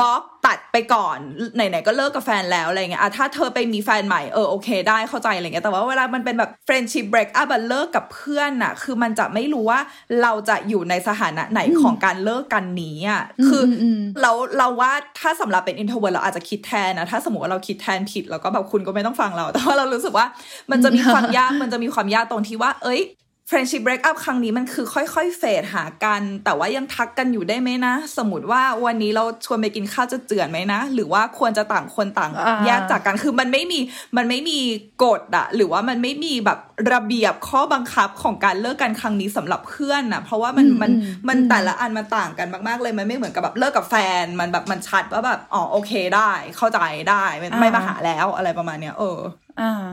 [0.00, 1.18] บล็อกตัดไปก่อน
[1.54, 9.80] ไหนๆก็เลิกกับแฟนแล้วอะไรเงี้ยอะถ้าเธอไปมีแฟนใหม่เออโอเคได้เข้าใจอะไรเงี้ยแต่ว่าเวลามันเป็นแบบ friendship break up อะเลิกกับเพื่อนอะคือมันจะไม่รู้ว่า
[10.22, 20.26] เราจะอยู่ในสถานะไหนของการเลิกกันนี้อะคืออมเราเราว่าถ้าสำหรับเป็น introvert เราอาจจะคิดแทนนะถ้าสมมติว่าเราคิดแทนผิดแล้วก็แบบคุณก็ไม่ต้องฟังเรา แต่ว่าเรารู้สึกว่า
[20.70, 23.02] มันจะมีความยากมันจะมีความยากตรงที่ว่า เอ้ย
[23.48, 33.78] friendship break up ครั้งนี้มันคือค่อยๆเฟดหากัน แต่ว่ายังทักกันอยู่ได้ไหมนะ สมมติว่าวันนี้เราชวนไปกินข้าวจะเจือนไหมนะ หรือว่าควรจะต่างคนต่างอ่าแยกจากกันคือมันไม่มี
[34.16, 34.58] มันไม่มี
[35.04, 36.58] กฎอะหรือว่ามันไม่มีแบบ
[36.92, 40.92] ระเบียบข้อบังคับของการเลิกกันครั้งนี้สำหรับเพื่อนอะเพราะว่ามันมัน
[41.28, 46.80] มันแต่ละอันมันต่างกันมากๆเลยมันไม่เหมือนกับแบบเลิกกับแฟนมันแบบมันชัดว่าแบบอ๋อโอเคได้ เข้าใจ
[47.10, 49.18] ได้ไม่ไม่มาหาแล้วอะไรประมาณเนี้ยเออ
[49.62, 49.84] อ่า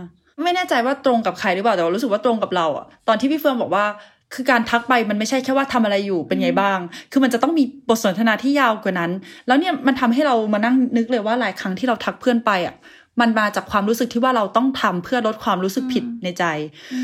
[0.44, 3.86] ไม่แน่ใจว่าตรงกับใครหรือเปล่าแต่ว่ารู้สึกว่าตรงกับเราอะตอนที่พี่เฟืองบอกว่า
[4.34, 6.80] คือการทักไปมันไม่ใช่แค่ว่าทำอะไรอยู่เป็นไงบ้าง
[7.12, 9.12] คือมันจะต้องมีบทสนทนาที่ยาวกว่านั้น
[9.48, 12.76] แล้วเนี่ยมันทำให้เรามานั่งนึกเลยว่าหลายครั้งที่เราทักเพื่อนไปอะ
[13.22, 16.44] มันมาจากความรู้สึกที่ว่าเราต้องทำเพื่อลดความรู้สึกผิดในใจ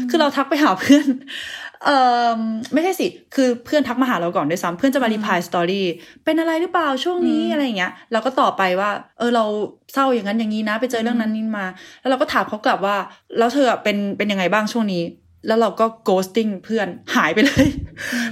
[0.09, 1.07] คือเราทักไปหาเพื่อน
[1.85, 1.89] เอ
[2.27, 2.29] อ
[2.73, 5.85] ไม่ใช่สิ คือเพื่อนทักมาหาเราก่อนด้วยซ้ำเพื่อนจะมารีพายสตอรี่
[6.25, 9.43] เป็นอะไรหรือเปล่าช่วงนี้อะไรอย่างเงี้ย เราก็ตอบไปว่า เออเรา
[9.93, 11.65] เศร้าอย่างนั้นอย่างนี้นะ ไปเจอเรื่องนั้นนี่มา
[11.99, 12.95] แล้วเราก็ถามเขากลับว่า
[13.37, 15.03] แล้วเธอเป็นเป็นยังไงบ้างช่วงนี้
[15.47, 17.67] แล้วเราก็ ghosting เพื่อนหายไปเลย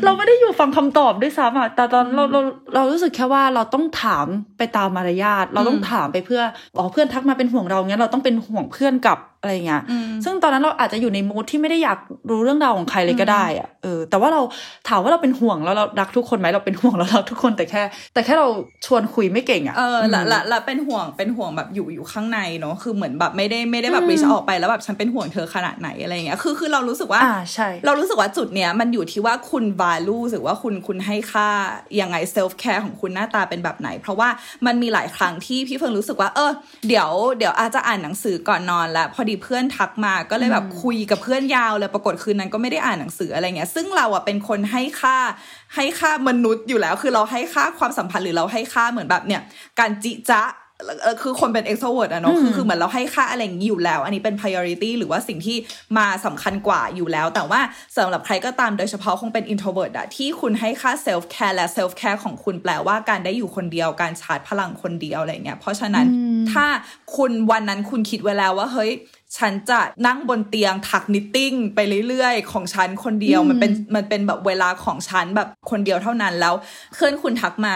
[0.04, 2.42] เราไม่ได้อยู่ฟังคำตอบด้วยซ้ำอะแต่ตอนเราเรา
[2.76, 6.42] เรารู้สึกแค่ว่าเราต้องถามไปตามมารยาทเราต้องถามไปเพื่อ
[6.76, 9.82] บอกเพื่อนทักมาเป็นห่วงเรางั้นเราต้องเป็นห่วงเพื่อนกลับอะไรอย่างเงี้ย
[10.26, 12.00] ซึ่งตอนนั้นเราอาจจะอยู่ในมูทที่ไม่ได้อยาก
[12.30, 14.42] รู้เรื่องราวของใครเลยก็ได้อะเออ แต่ว่าเรา
[14.90, 18.48] ถามว่าเราเป็นห่วงแล้วเรารักทุกคนไหมเราเป็นห่วงแล้วรักทุกคนแต่แค่ แต่แค่เรา
[18.86, 31.50] ชวนคุยไม่เก่งอะเออละละละเป็นห่วงเป็นห่วงแบบอยู่อยู่ข้างในเนอะคือเหมือนแบบไม่ได้ไม่ได้แบบรีชออกไปแล้วแบบฉันเป็นห่วงเธอขนาดไหนอะไรอย่างเงี้ย คือคือเรารู้สึกว่าอ่าใช่ เรารู้สึกว่าจุดเนี้ยมันอยู่ที่ว่าคุณ value หรือว่าคุณคุณให้ค่า
[32.00, 34.30] ยังไง self care ของคุณหน้าตาเป็นแบบไหน เพราะว่า
[34.66, 36.52] มันมีหลายครั้งที่พี่เฟิงรู้สึกว่า เออ
[36.88, 45.18] เดี๋ยวเดี๋ยวอาจจะอ่านหนังสือก่อนนอนแล้วพอดีเพื่อนทักมาก็เลยแบบคุยกับเพื่อนยาวเลยปรากฏคืนนั้นก็ไม่ได้อ่านหนังสืออะไรเงี้ย ซึ่งเราอะเป็นคนให้ค่า
[45.76, 49.42] ให้ค่ามนุษย์อยู่แล้ว คือเราให้ค่าความสัมพันธ์หรือเราให้ค่าเหมือนแบบเนี่ย
[49.80, 50.42] การจิจะ
[51.04, 55.58] เออคือคนเป็น extrovert อะเนาะคือคือเหมือนเราให้ค่าอะไรอย่างนี้อยู่แล้ว อันนี้เป็น priority หรือว่าสิ่งที่
[55.98, 57.62] มาสำคัญกว่าอยู่แล้ว แต่ว่า
[57.98, 66.06] สำหรับใครก็ตามโดยเฉพาะคงเป็น introvert อะที่คุณให้ค่า self care และ self care ของคุณแปลว่าการได้อยู่คนเดียวการชาร์จพลังคนเดียวอะไรเงี้ยเพราะฉะนั้น
[66.54, 66.66] ถ้า
[67.16, 68.92] คุณวันนั้นคุณคิดไว้แล้วว่าเฮ้ย
[69.38, 76.54] ฉันจะนั่งบนเตียงถัก knitting ไปเรื่อยๆ ของฉันคนเดียวมันเป็นมันเป็นแบบเวลาของฉันแบบคนเดียวเท่านั้นแล้ว
[76.94, 77.76] เพื่อนคุณทักมา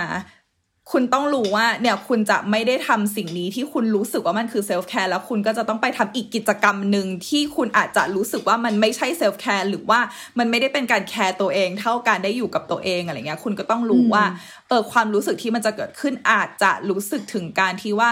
[0.92, 10.00] คุณต้องรู้ว่าเนี่ยคุณจะไม่ได้ทำสิ่งนี้ที่คุณรู้สึกว่ามันคือ self-care แล้วคุณก็จะต้องไปทำอีกกิจกรรมหนึ่งที่คุณอาจจะรู้สึกว่ามันไม่ใช่ self-care หรือว่า
[10.38, 14.24] มันไม่ได้เป็นการแคร์ตัวเอง เท่าการได้อยู่กับตัวเองอะไรเงี้ยคุณก็ต้องรู้ว่า
[14.68, 18.10] เออความรู้สึกที่มันจะเกิดขึ้นอาจจะรู้สึกถึงการที่ว่า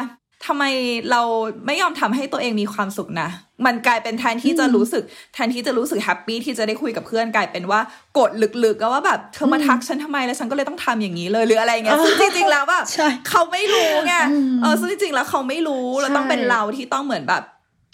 [0.47, 0.63] ทำไม
[1.11, 1.21] เรา
[1.65, 3.29] ไม่ยอมทำให้ตัวเองมีความสุขนะ
[3.65, 7.79] มันกลายเป็นแทนที่จะรู้สึกแทนที่จะรู้สึกแฮปปี้ที่จะได้คุยกับเพื่อนกลายเป็นว่า
[8.17, 8.29] กด
[8.63, 14.13] ลึกๆก็ว่าแบบเธอมาทักฉันทำไมแล้วฉันก็เลยต้องทำอย่างนี้เลยหรืออะไรเงี้ยซึ่งจริงๆแล้วแบบใช่เขาไม่รู้ไง
[14.63, 17.43] เออซึ่งจริงๆแล้วเขาไม่รู้แล้วต้องเป็นเราที่ต้องเหมือนแบบ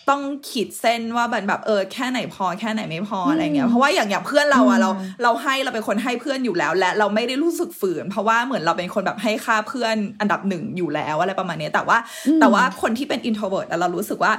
[0.10, 4.89] ต้องขีดเส้นว่าแบบแบบเออแค่ไหนพอแค่ไหนไม่พออะไรเงี้ยเพราะว่าอย่างอย่างเพื่อนเราอะเรา
[5.24, 11.98] เราให้เราเป็นคนให้เพื่อนอยู่แล้ว และเราไม่ได้รู้สึกฝืน เพราะว่าเหมือนเราเป็นคนแบบให้ค่าเพื่อนอันดับหนึ่งอยู่แล้วอะไรประมาณนี้แต่ว่า
[12.39, 14.34] แต่ว่าคนที่เป็น introvert เรารู้สึกว่า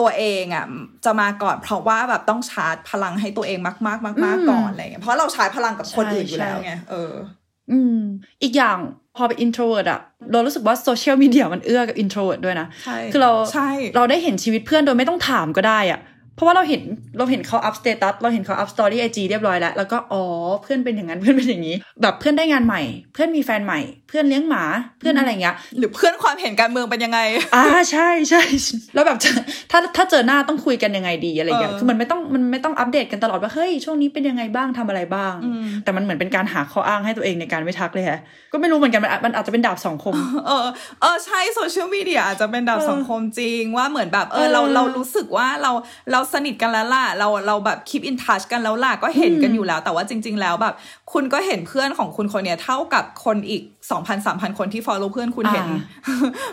[0.00, 0.66] ตัวเองอะ
[1.04, 7.12] จะมาก่อนเพราะว่าแบบต้องชาร์จพลังให้ตัวเองมาก ๆ มาก ๆ ก่อนอะไรเงี้ยเพราะเราชาร์จพลังกับคนอื่นอยู่แล้วไงเออ
[7.70, 7.98] อืม
[8.42, 8.78] อีกอย่าง
[9.16, 10.00] พอเป็น introvert อะ
[10.32, 16.00] เรารู้สึกว่าโซเชียลมีเดียมันเอื้อกับ introvert ด้วยนะใช่คือเราใช่เราได้เห็นชีวิตเพื่อนโดยไม่ต้องถามก็ได้อะ
[16.34, 16.82] เพราะว่าเราเห็น
[17.18, 20.22] เราเห็นเขาอัพ status เราเห็นเขาอัพ story IG เรียบร้อยแล้ว แล้วก็อ๋อ
[20.62, 22.82] เพื่อนเป็นอย่างนั้นเพื่อนเป็นอย่างนี้ แบบเพื่อนได้งานใหม่
[23.14, 24.64] เพื่อนมีแฟนใหม่ เพื่อนเลี้ยงหมา
[24.98, 27.20] เพื่อนอะไรอย่างเงี้ยหรือเพื่อนความเห็นการเมืองเป็นยังไง
[27.54, 28.42] อ่าใช่ใช่
[28.94, 29.30] แล้วแบบจะ
[29.70, 35.34] ถ้าถ้าเจอหน้าต้องคุยกันยังไงดีอะไรอย่างเงี้ยเออคือมันไม่ต้องมันไม่ต้องอัปเดตกันตลอดว่าเฮ้ยช่วงนี้เป็นยังไงบ้างทำอะไรบ้าง
[35.84, 38.18] แต่มันเหมือนเป็นการหาข้ออ้างให้ตัวเองในการไม่ทักเลยฮะ
[38.52, 40.14] ก็ไม่รู้เหมือนกันมันอาจมันอาจจะเป็นดาบสองคม
[40.46, 40.66] เออ
[41.00, 45.72] เออใช่โซเชียลมีเดียอาจจะเป็นดาบเออสังคมจริงว่าเหมือนแบบเออเออเราเรารู้สึกว่าเรา
[46.12, 50.74] เราสนิทกันแล้วล่ะเราเราแบบ keep in touch กันแล้วล่ะก็เห็นกันอยู่แล้ว แต่ว่าจริง ๆ แล้วแบบ
[51.12, 55.66] คุณก็เห็นเพื่อนของคุณคนเนี้ยเท่ากับคนอีก2,000 3,000คนที่ follow เพื่อนคุณเห็น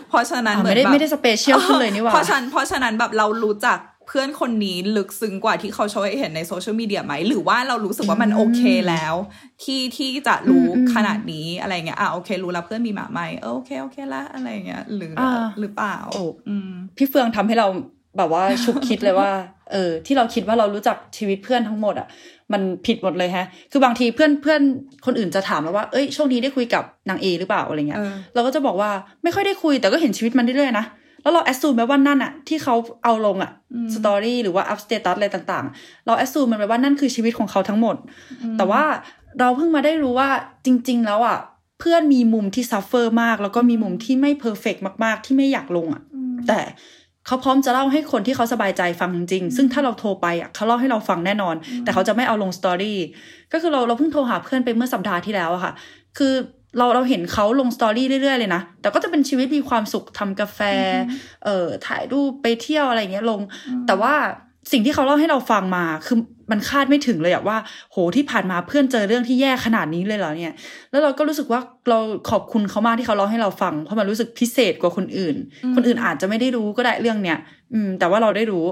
[0.08, 9.14] เพราะฉะนั้นอ่าเหมือนไม่ได้แบบไม่ได้ special ขึ้นเลยนี่หว่าเพราะฉะนั้นเพราะฉะนั้นแบบเรารู้จักเพื่อนคนนี้ลึกซึ้งกว่าที่เขาโชว์ให้เห็นในโซเชียลมีเดียไหม หรือว่าเรารู้สึกว่ามันโอเคแล้ว
[9.62, 15.30] ที่ที่จะรู้อืมขนาดนี้อะไรเงี้ยอะโอเค รู้แล้วเพื่อนมีหมาใหม่เออโอเคโอเคละอะไรเงี้ยหรืออา
[15.60, 17.66] หรือเปล่าโอ้อืมพี่เฟืองทำให้เรา
[18.16, 19.30] แบบว่าฉุกคิดเลยว่า
[19.72, 22.08] เออที่เราคิดว่าเรารู้จักชีวิตเพื่อนทั้งหมดอะ
[22.52, 24.60] มันผิดหมดเลยฮะ คือบางทีเพื่อนเพื่อน
[25.06, 28.90] คนอื่นจะถามเราว่าเอ้ยช่วงนี้ได้คุยกับนางเอหรือเปล่าอะไรเงี้ยเออเราก็จะบอกว่า
[29.22, 30.86] ไม่ค่อยได้คุยแต่ก็เห็นชีวิตมันเรื่อยๆนะ
[31.22, 33.50] แล้วเรา assume ไปว่านั่นอะที่เขาเอาลงอะ
[33.94, 37.96] story หรือว่าอัพ status อะไรต่างๆ เรา assume มันไปว่านั่นคือชีวิตของเขาทั้งหมด
[38.58, 38.82] แต่ว่า
[39.40, 40.28] เราเพิ่งมาได้รู้ว่า
[40.64, 41.38] จริง ๆ แล้วอะ
[41.80, 46.02] เพื่อนมีมุมที่ suffer มาก แล้วก็มีมุมที่ไม่ perfect มาก ๆ ที่ไม่อยากลงอะ
[46.48, 46.60] แต่
[47.26, 51.54] เขาพร้อมจะเล่าให้คนที่เขาสบายใจฟังจริงๆซึ่งถ้าเราโทรไปอะเขาเล่าให้เราฟังแน่นอน
[51.84, 52.98] แต่เขาจะไม่เอาลง story
[53.52, 55.72] ก็คือเราเราเพิ่งโทรหาเพื่อนไปเมื่อสัปดาห์ที่แล้วอะค่ะ
[56.18, 56.34] คือ
[56.78, 60.60] เราเราเห็นเขาลง story เรื่อยๆเลยนะ แต่ก็จะเป็นชีวิตมีความสุขทำกาแฟ
[61.44, 63.40] เอ่อถ่ายรูปไปเที่ยวอะไรอย่างเงี้ยลง
[63.86, 64.14] แต่ว่า
[64.72, 66.18] สิ่งที่เขาเล่าให้เราฟังมาคือ
[66.50, 67.56] มันคาดไม่ถึงเลยอะว่า
[67.92, 70.56] โหที่ผ่านมาเพื่อนเจอเรื่องที่แย่ขนาดนี้เลยเหรอเนี่ย
[70.90, 71.98] แล้วเราก็รู้สึกว่าเรา
[72.30, 75.36] ขอบคุณเขามากที่เขาเล่าให้เราฟัง เพราะมันรู้สึกพิเศษกว่าคนอื่น
[75.74, 77.38] คนอื่นอาจจะไม่ได้รู้ก็ได้เรื่องเนี้ย
[77.74, 78.66] อืม แต่ว่าเราได้รู้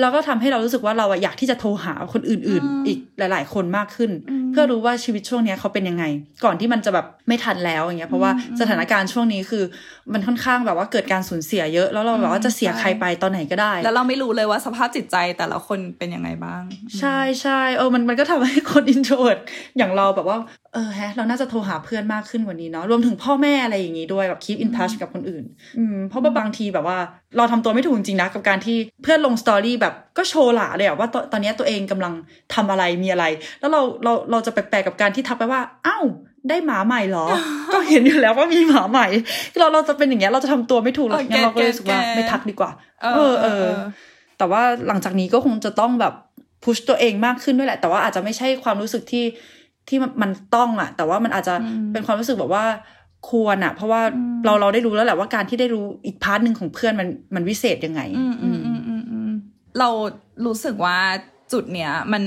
[0.00, 4.10] แล้วก็ทำให้เรารู้สึกว่าเราอะอยากที่จะโทรหาคนอื่น ๆ อีกหลาย ๆ คนมากขึ้น
[4.52, 6.04] เพื่อรู้ว่าชีวิตช่วงเนี้ยเขาเป็นยังไง
[6.44, 9.64] ก่อนที่มันจะแบบไม่ทันแล้วอย่างเงี้ยเพราะว่าสถานการณ์ช่วงนี้คือ
[10.12, 16.62] มันค่อนข้างแบบว่าเกิดการสูญเสียเยอะแล้วเราแบบว่าจะเสียใครไปตอนไหนก็ได้ แล้วเราไม่รู้เลยว่าสภาพจิตใจแต่ละคนเป็นยังไงบ้าง
[16.98, 19.44] ใช่ใช่เออมันมันก็ทำให้คน introvert
[19.76, 20.38] อย่างเราแบบว่า
[20.76, 25.44] เออแฮะเราน่าจะโทรหาเพื่อนมากขึ้นกว่านี้เนาะรวมถึงพ่อแม่อะไรอย่างงี้ด้วยแบบ keep in touch กับคนอื่น
[25.78, 26.98] อืมเพราะว่าบางทีแบบว่า
[27.36, 32.12] เราทำตัวไม่ถูกจริงๆนะกับการที่เพื่อนลง story แบบก็โชว์หราเลยอะว่าตอนตอนเนี้ยตัวเองกำลัง
[32.54, 33.24] ทำอะไรมีอะไร
[33.60, 36.04] แล้วเราเราเราจะแปลกๆกับการที่ทักไปว่าอ้าว
[36.48, 37.26] ได้หมาใหม่เหรอ
[37.74, 39.06] ก็เห็นอยู่แล้วว่ามีหมาใหม่
[39.52, 42.70] คือเราเราจะเป็นอย่างเงี้ยเราจะทำตัวไม่ถูกหรอกเอองั้นเราก็เลยรู้สึกว่าแกแกไม่ทักดีกว่า
[43.02, 43.78] เอเอออเอเอออ
[44.38, 46.14] แต่ว่าหลังจากนี้ก็คงจะต้องแบบ
[46.64, 49.24] พุชตัวเองมากขึ้นด้วยแหละ แต่ว่าอาจจะไม่ใช่ความรู้สึกที่
[49.88, 51.54] ที่มันมันต้องอะแต่ว่ามันอาจจะ
[51.92, 52.64] เป็นความรู้สึกแบบว่า
[53.28, 54.02] ควรอะเพราะว่า
[54.44, 59.30] เราเราได้รู้แล้วแหละว่าการที่ได้รู้อีกพาร์ทหนึ่งของเพื่อนมันมันวิเศษยังไงอืมอืมอืมอืมอืม
[59.78, 59.88] เรา
[60.46, 60.98] รู้สึกว่า
[61.52, 62.24] จุดเนี้ยมัน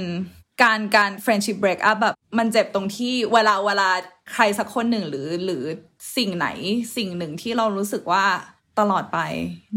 [0.64, 3.90] การการ friendship break up แบบมันเจ็บตรงที่เวลาเวลา
[4.34, 5.64] ใครสักคนหนึ่งหรือหรือ
[6.18, 6.48] สิ่งไหน
[6.98, 8.26] สิ่งหนึ่งที่เรารู้สึกว่า
[8.80, 9.20] ตลอดไป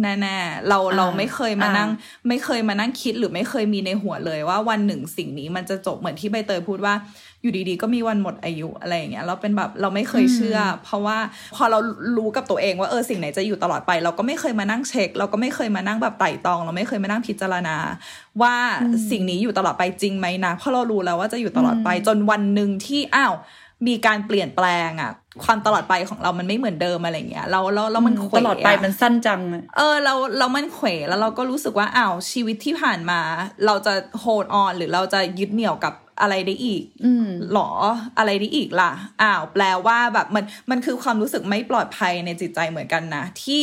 [0.02, 1.90] แน่ๆเราอ่าเราไม่เคยมาอ่านั่นั่ง
[2.28, 6.94] ไม่เคยมานั่งคิดหรือไม่เคยมีในหัวเลยว่าวันหนึ่งสิ่งนี้มันจะจบเหมือนที่ใบเตยพูดว่า
[7.42, 11.18] อยู่ดีๆ ก็มีวันหมดอายุอะไรอย่างเงี้ยเราเป็นแบบเราไม่เคยเชื่ออเพราะว่า
[11.56, 11.78] พอเรา
[12.16, 17.76] รู้กับตัวเองว่าเออสิ่งไหนจะอยู่ตลอดไป เราก็ไม่เคยมานั่งเช็ค เราก็ไม่เคยมานั่งแบบไต่ตอง เราไม่เคยมานั่งพิจารณา
[18.42, 18.54] ว่า
[19.10, 23.34] สิ่งนี้อยู่ตลอดไปจริงไหมนะเพราะเรารู้แล้วว่าจะอยู่ตลอดไปจนวันหนึ่งที่อ้าว
[23.88, 25.12] มีการเปลี่ยนแปลงอะ
[25.44, 33.20] ความตลอดไปของเรามันไม่เหมือนเดิมอะไรเงี้ยเราเราเรามันเขวตลอดไปะมันสั้นจังอะเออเราเรามันเขวแล้วเราก็รู้สึกว่าอ้าวชีวิตที่ผ่านมา
[33.66, 37.70] เราจะ hold on หรือเราจะยึดเหนี่ยวกับ อะไรได้อีกอืมหรอ
[38.18, 43.62] อะไรได้อีกล่ะอ้าวแปลว่าแบบมันมันคือความรู้สึกไม่ปลอดภัยในจิตใจเหมือนกันนะ ที่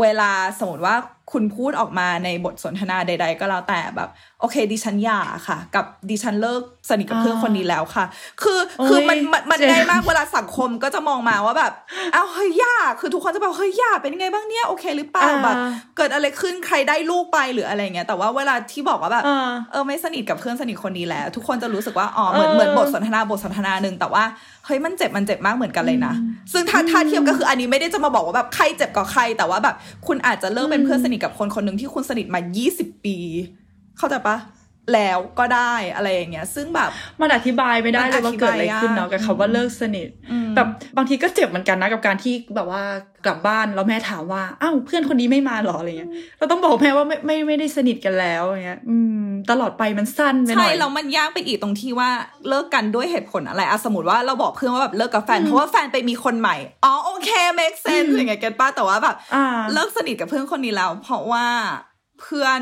[0.00, 0.96] เวลาสมมติว่า
[1.32, 4.08] คุณพูดออกมาในบทสนทนาใด ๆ ก็แล้วแต่แบบ
[4.40, 8.04] โอเค ดิฉันหย่าค่ะ กับดิฉันเลิกสนิทกับเพื่อนอ่าคนนี้แล้วค่ะ
[8.42, 11.72] คือโอ้ยคือมันมันมันเจ็บง่ายมากเวลาสังคมก็จะมองมาว่าแบบ
[12.14, 15.56] อ้าวเฮ้ยหย่าคือทุกคนจะแบบเฮ้ยหย่าเป็นยังไงบ้างเนี่ยโอเคหรือเปล่าอ่าแบบ
[15.96, 24.24] เกิดอะไรขึ้นใครได้ลูกไปหรืออะไรเงี้ยแต่ว่าเวลาที่บอกว่าแบบอ่าเออไม่สนิทกับเพื่อนสนิทคนนี้แล้ว ทุกคนจะรู้สึกว่าอ๋อเหมือนเออเหมือนบทสนทนาบทสนทนาหนึ่งแต่ว่า
[24.66, 26.14] เฮ้ยมันเจ็บมันเจ็บมากเหมือนกันเลยนะ
[26.52, 29.76] ซึ่งถ้าถ้าเทียบก็คืออันนี้ไม่ได้จะมาบอกว่าแบบใครเจ็บกับใคร แต่ว่าแบบ
[30.06, 32.40] คุณอาจจะเลิกเป็นเพื่อนสนิทกับคนคนหนึ่งที่คุณสนิทมา
[32.72, 33.16] 20 ปี
[33.98, 34.36] เข้าใจปะ
[34.94, 40.08] แล้วก็ได้อะไรอย่างเงี้ย ซึ่งแบบมันอธิบายไม่ได้เลยว่าเกิดอะไรขึ้นเนาะกับคำว่าเลิกสนิท
[40.56, 42.82] แบบบางทีก็เจ็บเหมือนกันนะกับการที่แบบว่า
[43.26, 52.10] กลับบ้านแล้วแม่ถามว่าอ้าวเพื่อนคนนี้ไม่มาหรออะไรเงี้ยเราต้องบอกแม่ว่าไม่ไม่ไม่ได้สนิทกันแล้วเงี้ยอืมตลอดไปมันสั้นไปหน่อยใช่แล้วมันยากไปอีกตรงที่ว่า
[52.48, 61.46] เลิกกันด้วยเหตุผลอะไรอะสมมติว่าเราบอกเพื่อนว่าแบบเลิกกับแฟนเพราะว่าแฟนไปมีคนใหม่อ๋อโอเค make sense อย่างเงี้ยเก็ตป้าแต่ว่าแบบอ่าเลิกสนิทกับเพื่อนคนนี้แล้ว เพราะว่า
[62.20, 62.60] เพื่อน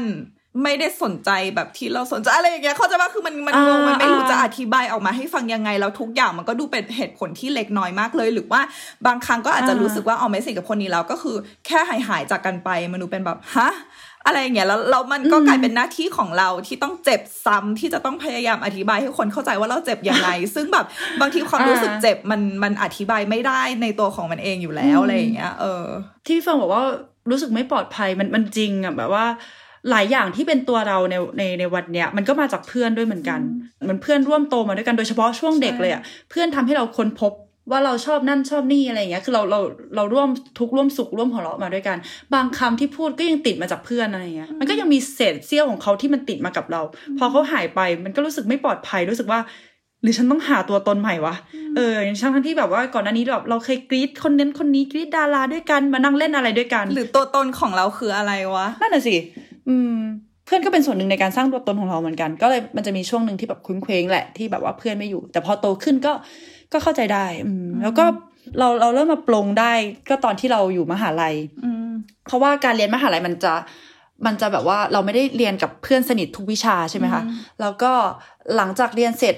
[0.62, 8.60] ไม่ได้สนใจแบบที่เราสนใจอะไรอย่างเงี้ย เขาใจะว่าคือมันมันงงอ่ามัมันไม่รู้อ่าจะอธิบายออกมาให้ฟังยังไงแล้วทุกอย่างมันก็ดูเป็นเหตุผลที่เล็กน้อยมากเลย หรือว่า
[9.06, 11.36] บางครั้งก็อาจจะรู้สึกว่าเอาไม่สนิทกับคนนี้แล้วก็คือ
[11.66, 13.70] แค่หายหายๆจากกันไปมันดูเป็นแบบฮะ
[14.26, 20.86] อะไรอย่างเงี้ยแล้วแล้วมันก็กลายเป็นหน้าที่ของเราที่ต้องเจ็บซ้ำที่จะต้องพยายามอธิบายให้คนเข้าใจว่าเราเจ็บยังไง ซึ่งแบบ
[21.20, 25.84] บางทีความรู้สึกเจ็บมันมันอธิบายไม่ได้ในตัวของมันเองอยู่แล้วอะไรอย่างเงี้ย เออ
[26.26, 26.82] ที่พี่เฟิร์นบอกว่า
[27.30, 29.26] รู้สึกไม่ปลอดภัยมันมันจริงอะแบบว่า
[29.90, 33.40] หลายอย่างที่เป็นตัวเราในในในวันเนี้ยมันก็มาจากเพื่อนด้วยเหมือนกัน
[33.84, 37.32] เหมือนเพื่อนร่วมโตมาด้วยกันโดยเฉพาะช่วงเด็กเลยอะเพื่อนทำให้เราค้นพบ
[37.70, 39.60] ว่าเราชอบนั่นชอบนี่อะไรอย่างเงี้ย คือเราเรา
[39.96, 40.28] เราร่วม
[40.58, 41.96] ทุกข์ร่วมสุขร่วมหัวเราะมาด้วยกัน
[42.34, 46.82] บางคำที่พูดก็ยังติดมาจากเพื่อนอะไรอย่างเงี้ย มันก็ยังมีเศษเสี้ยวของเขาที่มันติดมากับเรา
[47.18, 49.40] พอเขาหายไปมันก็รู้สึกไม่ปลอดภัยรู้สึกว่า
[50.04, 51.34] หรือฉันต้องหาตัวตนใหม่วะ
[51.76, 59.16] เอออย่างทั้งที่แบบว่าก่อนหน้านี้แบบเราเคยกรี๊ดคนนั้นคนนี้กรี๊ดดาราด้วยกันมานั่งเล่นอะไรด้วยกัน หรือตัวตนของเราคืออะไรวะ นั่นน่ะสิ
[59.68, 59.94] อืม
[60.46, 66.12] เพื่อนก็เป็นส่วนหนึ่งในการสร้างตัวตนของเราเหมือนกัน ก็เลยมันจะมีช่วงหนึ่งที่แบบคุ้นเคว้งแหละที่แบบว่าเพื่อนไม่อยู่ แต่พอโตขึ้นก็
[66.72, 68.04] ก็เข้าใจได้ อืม แล้วก็
[68.58, 69.72] เราเราเริ่มมาปลงได้
[70.08, 71.34] ก็ตอนที่เราอยู่มหาลัย
[71.64, 71.90] อืม
[72.26, 73.54] เพราะว่าการเรียนมหาลัยมันจะ
[74.26, 77.22] มันจะแบบว่าเราไม่ได้เรียนกับเพื่อนสนิททุกวิชาใช่ไหมคะ
[77.60, 77.92] แล้วก็
[78.56, 79.36] หลังจากเรียนเสร็จ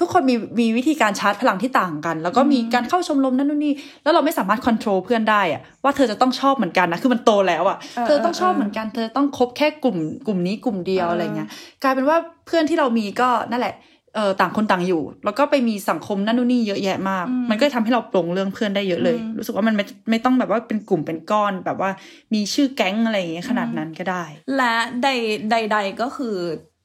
[0.00, 11.48] ทุกคนมีมีวิธีการชาร์จพลังที่ต่างกัน แล้วก็มีการเข้าชมรมนั่นนู่นนี่แล้วเราไม่สามารถควบคุมเพื่อนได้อะว่าเธอจะต้องชอบเหมือนกันนะคือมันโตแล้วอะเออเธอต้องชอบเหมือนกัน เธอต้องคบแค่กลุ่มกลุ่มนี้กลุ่มเดียวเออออะไรเงี้ย
[11.82, 12.16] กลายเป็นว่า
[12.46, 13.74] เพื่อนที่เรามีก็นั่นแหละ
[14.16, 21.90] เออต่างคนต่างอยู่ แล้วก็ไปมีสังคมนั่นนู่นนี่เยอะแยะมาก มันก็ทำให้เราปลงเรื่องเพื่อนได้เยอะเลย รู้สึกว่ามันไม่ไม่ต้องแบบว่าเป็นกลุ่มเป็นก้อนแบบว่า
[22.34, 24.24] มีชื่อแก๊งอะไรอย่างเงี้ยขนาดนั้นก็ได้
[24.56, 25.08] และใด
[25.50, 26.36] ใด ๆก็คือ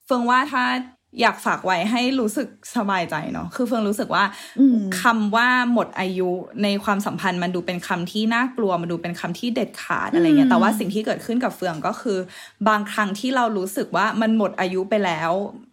[0.06, 0.64] เฟิงว่าถ้า
[1.22, 4.24] อยากฝากไว้ให้รู้สึกสบายใจเนาะ คือเฟิงรู้สึกว่า
[4.60, 6.30] อืมคำว่าหมดอายุ
[6.64, 12.18] ในความสัมพันธ์มันดูเป็นคำที่น่ากลัว มันดูเป็นคำที่เด็ดขาดอะไรเงี้ย แต่ว่าสิ่งที่เกิดขึ้นกับเฟืองก็คือ
[12.68, 15.32] บางครั้งที่เรารู้สึกว่ามันหมดอายุไปแล้ว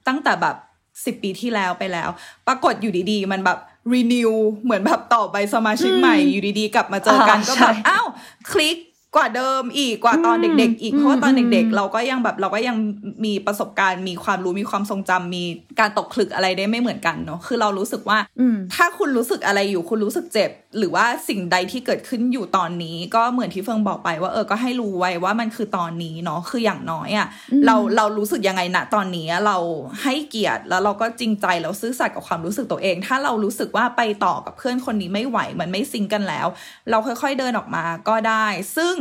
[0.08, 0.56] ตั้งแต่แบบ
[1.04, 2.08] สิบปีที่แล้วไปแล้ว
[2.46, 3.58] ปรากฏอยู่ดีๆ มันแบบ
[3.94, 4.32] renew
[4.64, 8.06] เหมือนแบบต่อไปสมาชิกใหม่อยู่ดีๆ กลับมาเจอกันอ่าก็แบบใช่อ้าว
[8.52, 8.76] คลิก
[9.16, 12.76] กว่าเดิมอีกกว่าตอนเด็ก ๆ อีกเพราะว่าตอนเด็ก ๆ เราก็ยังแบบเราก็ยัง
[13.24, 15.44] มีประสบการณ์ มีความรู้มีความทรงจำมี
[15.80, 27.26] การตกผลึกอะไรได้ไม่เหมือนกันเนาะคือเรารู้สึกว่าอืมถ้าคุณรู้สึกอะไรอยู่คุณรู้สึกเจ็บ หรือว่าสิ่งใดที่เกิดขึ้นอยู่ตอนนี้ ก็เหมือนที่เฟิงบอกไปว่าเออก็ให้รู้ไว้ว่ามันคือตอนนี้เนาะคืออย่างน้อยอะ่ะ
[27.66, 29.56] เราเรารู้สึกยังไงณตอนนี้เรา
[30.02, 36.46] ให้เกียรติแล้วเราก็จริงใจแล้วซื่อสัตย์กับความรู้สึกตัวเอง ถ้าเรารู้สึกว่าไปต่อกับเพื่อนคนนี้ไม่ไหวมันไม่ซิงค์กันแล้ว
[36.90, 38.46] เราค่อย ๆเดินออกมาก็ได้
[38.76, 38.94] ซึ่ง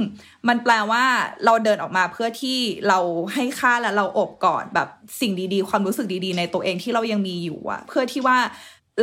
[0.48, 1.04] มันแปลว่า
[1.46, 3.00] เราเดินออกมาเพื่อที่เรา
[3.34, 4.88] ให้ค่าและเราอบกอดแบบ
[5.22, 8.38] สิ่งดีๆ ความรู้สึกดีๆ ในตัวเองที่เรายังมีอยู่อะเพื่อที่ว่า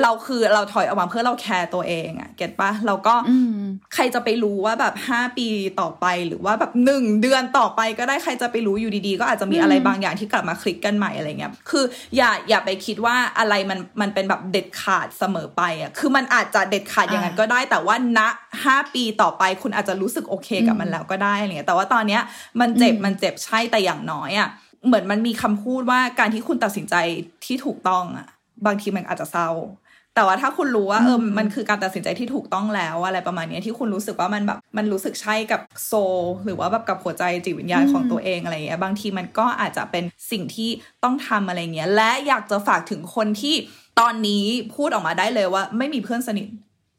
[0.02, 3.62] เราคือเราถอยออกมาเพื่อเราแคร์ตัวเองอะเก็ตปะเราก็อืม
[3.94, 5.46] ใครจะไปรู้ว่าแบบห้าปี
[5.80, 11.84] ต่อไปหรือว่าแบบหนึ่งเดือนต่อไปก็ได้ใครจะไปรู้อยู่ดีๆ ก็อาจจะมีอะไรบางอย่างที่กลับมาคลิกกันใหม่อะไรเงี้ยคือ
[12.16, 18.20] อย่าอย่าไปคิดว่าอะไรมันมันเป็นแบบเด็ดขาดเสมอไปอะคือมันอาจจะเด็ดขาดอย่างนั้นก็ได้ แต่ว่าณ
[18.64, 22.22] ห้าปีต่อไปคุณอาจจะรู้สึกโอเคกับมันแล้วก็ได้อะไรเงี้ยแต่ว่าตอนเนี้ย
[22.60, 24.48] มันเจ็บมันเจ็บใช่แต่อย่างน้อยอะ
[24.86, 26.94] เหมือนมันมีคำพูดว่าการที่คุณตัดสินใจ
[27.44, 28.26] ที่ถูกต้องอะ
[28.66, 29.48] บางทีมันอาจจะเศร้า
[30.14, 40.70] แต่ว่าถ้าคุณรู้ว่าเออมันคือการตัดสินใจที่ถูกต้องแล้วอะไรประมาณเนี้ยที่คุณรู้สึกว่ามันแบบมันรู้สึกใช่กับโซลหรือว่าแบบกับหัวใจจิตวิญญาณของตัวเองอะไรเงี้ยบางทีมันก็อาจจะเป็นสิ่งที่
[41.04, 43.54] ต้องทำอะไรเงี้ยและอยากจะฝากถึงคนที่
[44.00, 44.44] ตอนนี้
[44.74, 46.46] พูดออกมาได้เลยว่า ไม่มีเพื่อนสนิท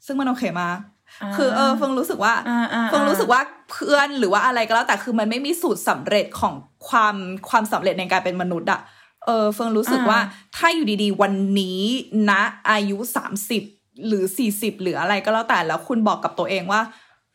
[0.05, 0.77] ซึ่งมันโอเคมาก
[1.21, 3.41] อ่าคือเออเฟิงรู้สึกว่าอ่าอ่าเฟิงรู้สึกว่า
[3.71, 6.53] เพื่อนหรือว่าอะไรก็แล้วแต่คือมันไม่มีสูตรสำเร็จของ
[6.87, 7.15] ความ
[7.49, 8.81] ความสำเร็จในการเป็นมนุษย์อะ
[9.25, 10.19] เออเฟิงรู้สึกว่า
[10.55, 11.81] ถ้าอยู่ดีๆ วันนี้
[12.29, 13.63] นะอายุสามสิบ
[14.07, 16.81] หรือสี่สิบหรืออะไรก็แล้วแต่แล้วคุณบอกกับตัวเองว่า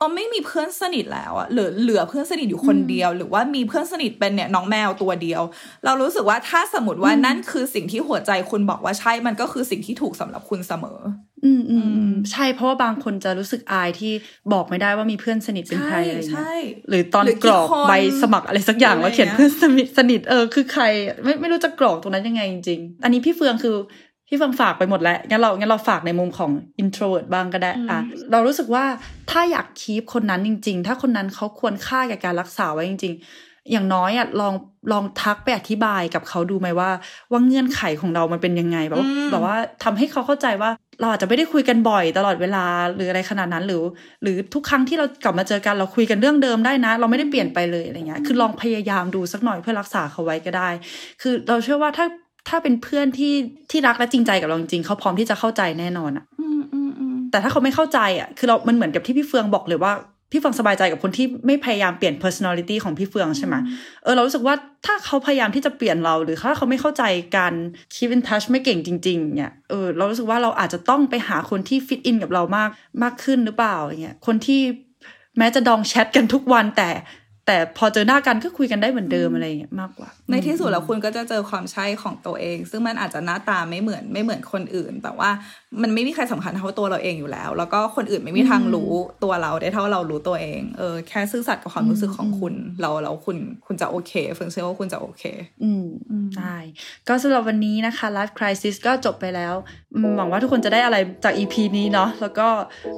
[0.01, 5.43] ออไม่มีเพื่อนสนิทแล้วอะเหลือเหลือเพื่อนสนิทอยู่คนเดียว หรือว่ามีเพื่อนสนิทเป็นเนี่ยน้องแมวตัวเดียว
[5.85, 10.99] เรารู้สึกว่าถ้าสมมติว่านั่นคือสิ่งที่หัวใจคุณบอกว่าใช่มันก็คือสิ่งที่ถูกสำหรับคุณเสมอ
[11.45, 14.13] อืมอืมอืมใช่เพราะว่าบางคนจะรู้สึกอายที่
[14.53, 16.53] บอกไม่ได้ว่ามีเพื่อนสนิทเป็นใครอะไรใช่เงี้ยใช่
[16.89, 17.93] หรือตอนหรือกกี่รอกคนใบ
[18.23, 20.85] สมัครอะไรสักอย่างอะไรแล้วเขียนเงี้ยเพื่อนสนิทสนิทเออคือใคร
[21.25, 23.77] ไม่ไม่รู้จะกรอกตรงนั้นยังไงจริงๆอันนี้พี่เฟืองคือ
[24.29, 26.51] พี่ฟังฝากไปหมดแล้วงั้นเรางั้นเราฝากในมุมของ
[26.83, 28.01] introvert บ้างก็ได้อะ
[28.33, 28.85] เรารู้สึกว่า
[29.31, 34.55] ถ้าอยากคีปคนนั้นจริง ๆ ถ้าคนนั้นเขาควรค่าแก่การรักษาไว้จริง ๆ อย่างน้อยอะลอง
[34.93, 36.91] ลองทักไปอธิบายกับเขาดูไหมว่า
[37.33, 40.71] ว่าเงื่อนไขของเรามันเป็นยังไงแบบว่าแบบว่าทำให้เขาเข้าใจว่า
[41.01, 42.65] เราอาจจะไม่ได้คุยกันบ่อยตลอดเวลา
[42.95, 43.83] หรืออะไรขนาดนั้นหรือ
[44.23, 50.69] หรือทุกครั้งที่เรากลับมาเจอกันเราคุยกันเรื่องเดิมได้นะ เราไม่ได้เปลี่ยนไปเลยอะไรเงี้ยคือลองพยายามดูสักหน่อยเพื่อรักษาเขาไว้ก็ได้
[51.23, 52.07] คือเราเชื่อว่าถ้า
[52.49, 53.35] ถ้าเป็นเพื่อนที่
[53.71, 56.25] ที่รักและจริงใจกับเราจริงๆเขาพร้อมที่จะเข้าใจแน่นอนอะ
[57.31, 59.95] แต่ถ้าเขาไม่เข้าใจอะคือเรา มันเหมือนกับที่พี่เฟืองบอกเลยว่า
[60.33, 63.55] พี่เฟืองสบายใจกับคนที่ไม่พยายามเปลี่ยน personality ของพี่เฟืองใช่ไหม
[64.05, 64.55] เออเรารู้สึกว่า
[64.87, 67.03] ถ้าเขาพยายามที่จะเปลี่ยนเราหรือถ้าเขาไม่เข้าใจ
[67.37, 67.55] การ
[67.95, 72.71] keep in touch ไม่เก่งจริง ๆ เนี่ย เออเรารู้สึกว่าเราอาจจะต้องไปหาคนที่ fit in กับเรามาก
[73.03, 74.61] มากขึ้นหรือเปล่าอย่างเงี้ย คนที่
[75.39, 76.91] แม้จะดองแชทกันทุกวันแต่
[77.49, 85.31] แต่พอเจอหน้ากันก็คุยกันได้เหมือนเดิมอะไรอย่างเงี้ยมากกว่า ในที่สุดแล้วคุณก็จะเจอความใช่ของตัวเอง ซึ่งมันอาจจะหน้าตาไม่เหมือนไม่เหมือนคนอื่น แต่ว่า
[85.83, 88.93] มันไม่มีใครสำคัญเท่าตัวเราเองอยู่แล้ว แล้วก็คนอื่นไม่มีทางรู้
[89.25, 95.25] ตัวเราได้เท่าเรารู้ตัวเองเออแค่ซื่อสัตย์กับความรู้สึกของคุณ เราแล้วคุณคุณจะโอเคเฟิงเชื่อว่าคุณจะโอเค
[95.63, 95.85] อืม
[96.37, 96.57] ใช่
[97.09, 99.55] ก็สำหรับวันนี้นะคะ Life Crisis ก็จบไปแล้ว
[100.17, 102.49] หวังว่าทุกคนจะได้อะไรจาก EP นี้เนาะแล้วก็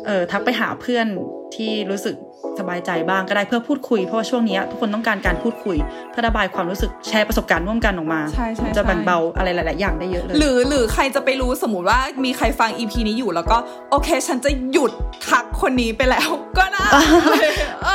[0.06, 1.06] เออทักไปหาเพื่อน
[1.54, 2.16] ที่รู้สึก
[2.58, 5.76] สบายใจบ้างก็ได้เพื่อพูดคุย เพราะว่าช่วงนี้ทุกคนต้องการการพูดคุย
[6.10, 13.56] เพื่อระบายความรู้สึกแชร์ประสบการณ์ร่วมกันออกมาใช่ใช่จะแบ่งเบาอะไรหลาย ๆ อย่างได้เยอะเลย หรือหรือใครจะไปรู้สมมติว่ามีใครฟังอีพีนี้อยู่แล้วก็
[13.90, 14.90] โอเค ฉันจะหยุด
[15.28, 16.86] ทักคนนี้ไปแล้วก็ได้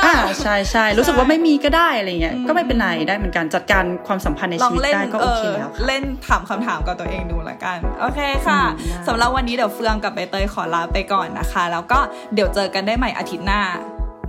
[0.04, 11.98] อ่าใช่ใช่รู้สึกว่าไม่มีก็ได้อะไรเงี้ยก็ไม่เป็นไรได้เหมือนกันจัดการความสัมพันธ์ในลอชีงวิตเล่นได้ก็เอโอเคอแล้วค่ะเล่นถามคำถามกับตัวเองดูละกัน โอเคค่ะอืมได้สำหรับวันนี้เดี๋ยวเฟืองกับใบเตยขอลาไปก่อนนะคะ แล้วก็
[12.34, 13.62] เดี๋ยวเจอกันได้ใหม่อาทิตย์หน้า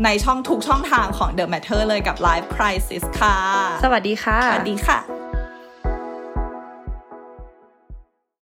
[0.06, 3.38] ในช่องทุกช่องทางของ The Matter เลยกับ Live Crisis ค่ะ
[3.84, 5.27] สวัสดีค่ะ สวัสดีค่ะ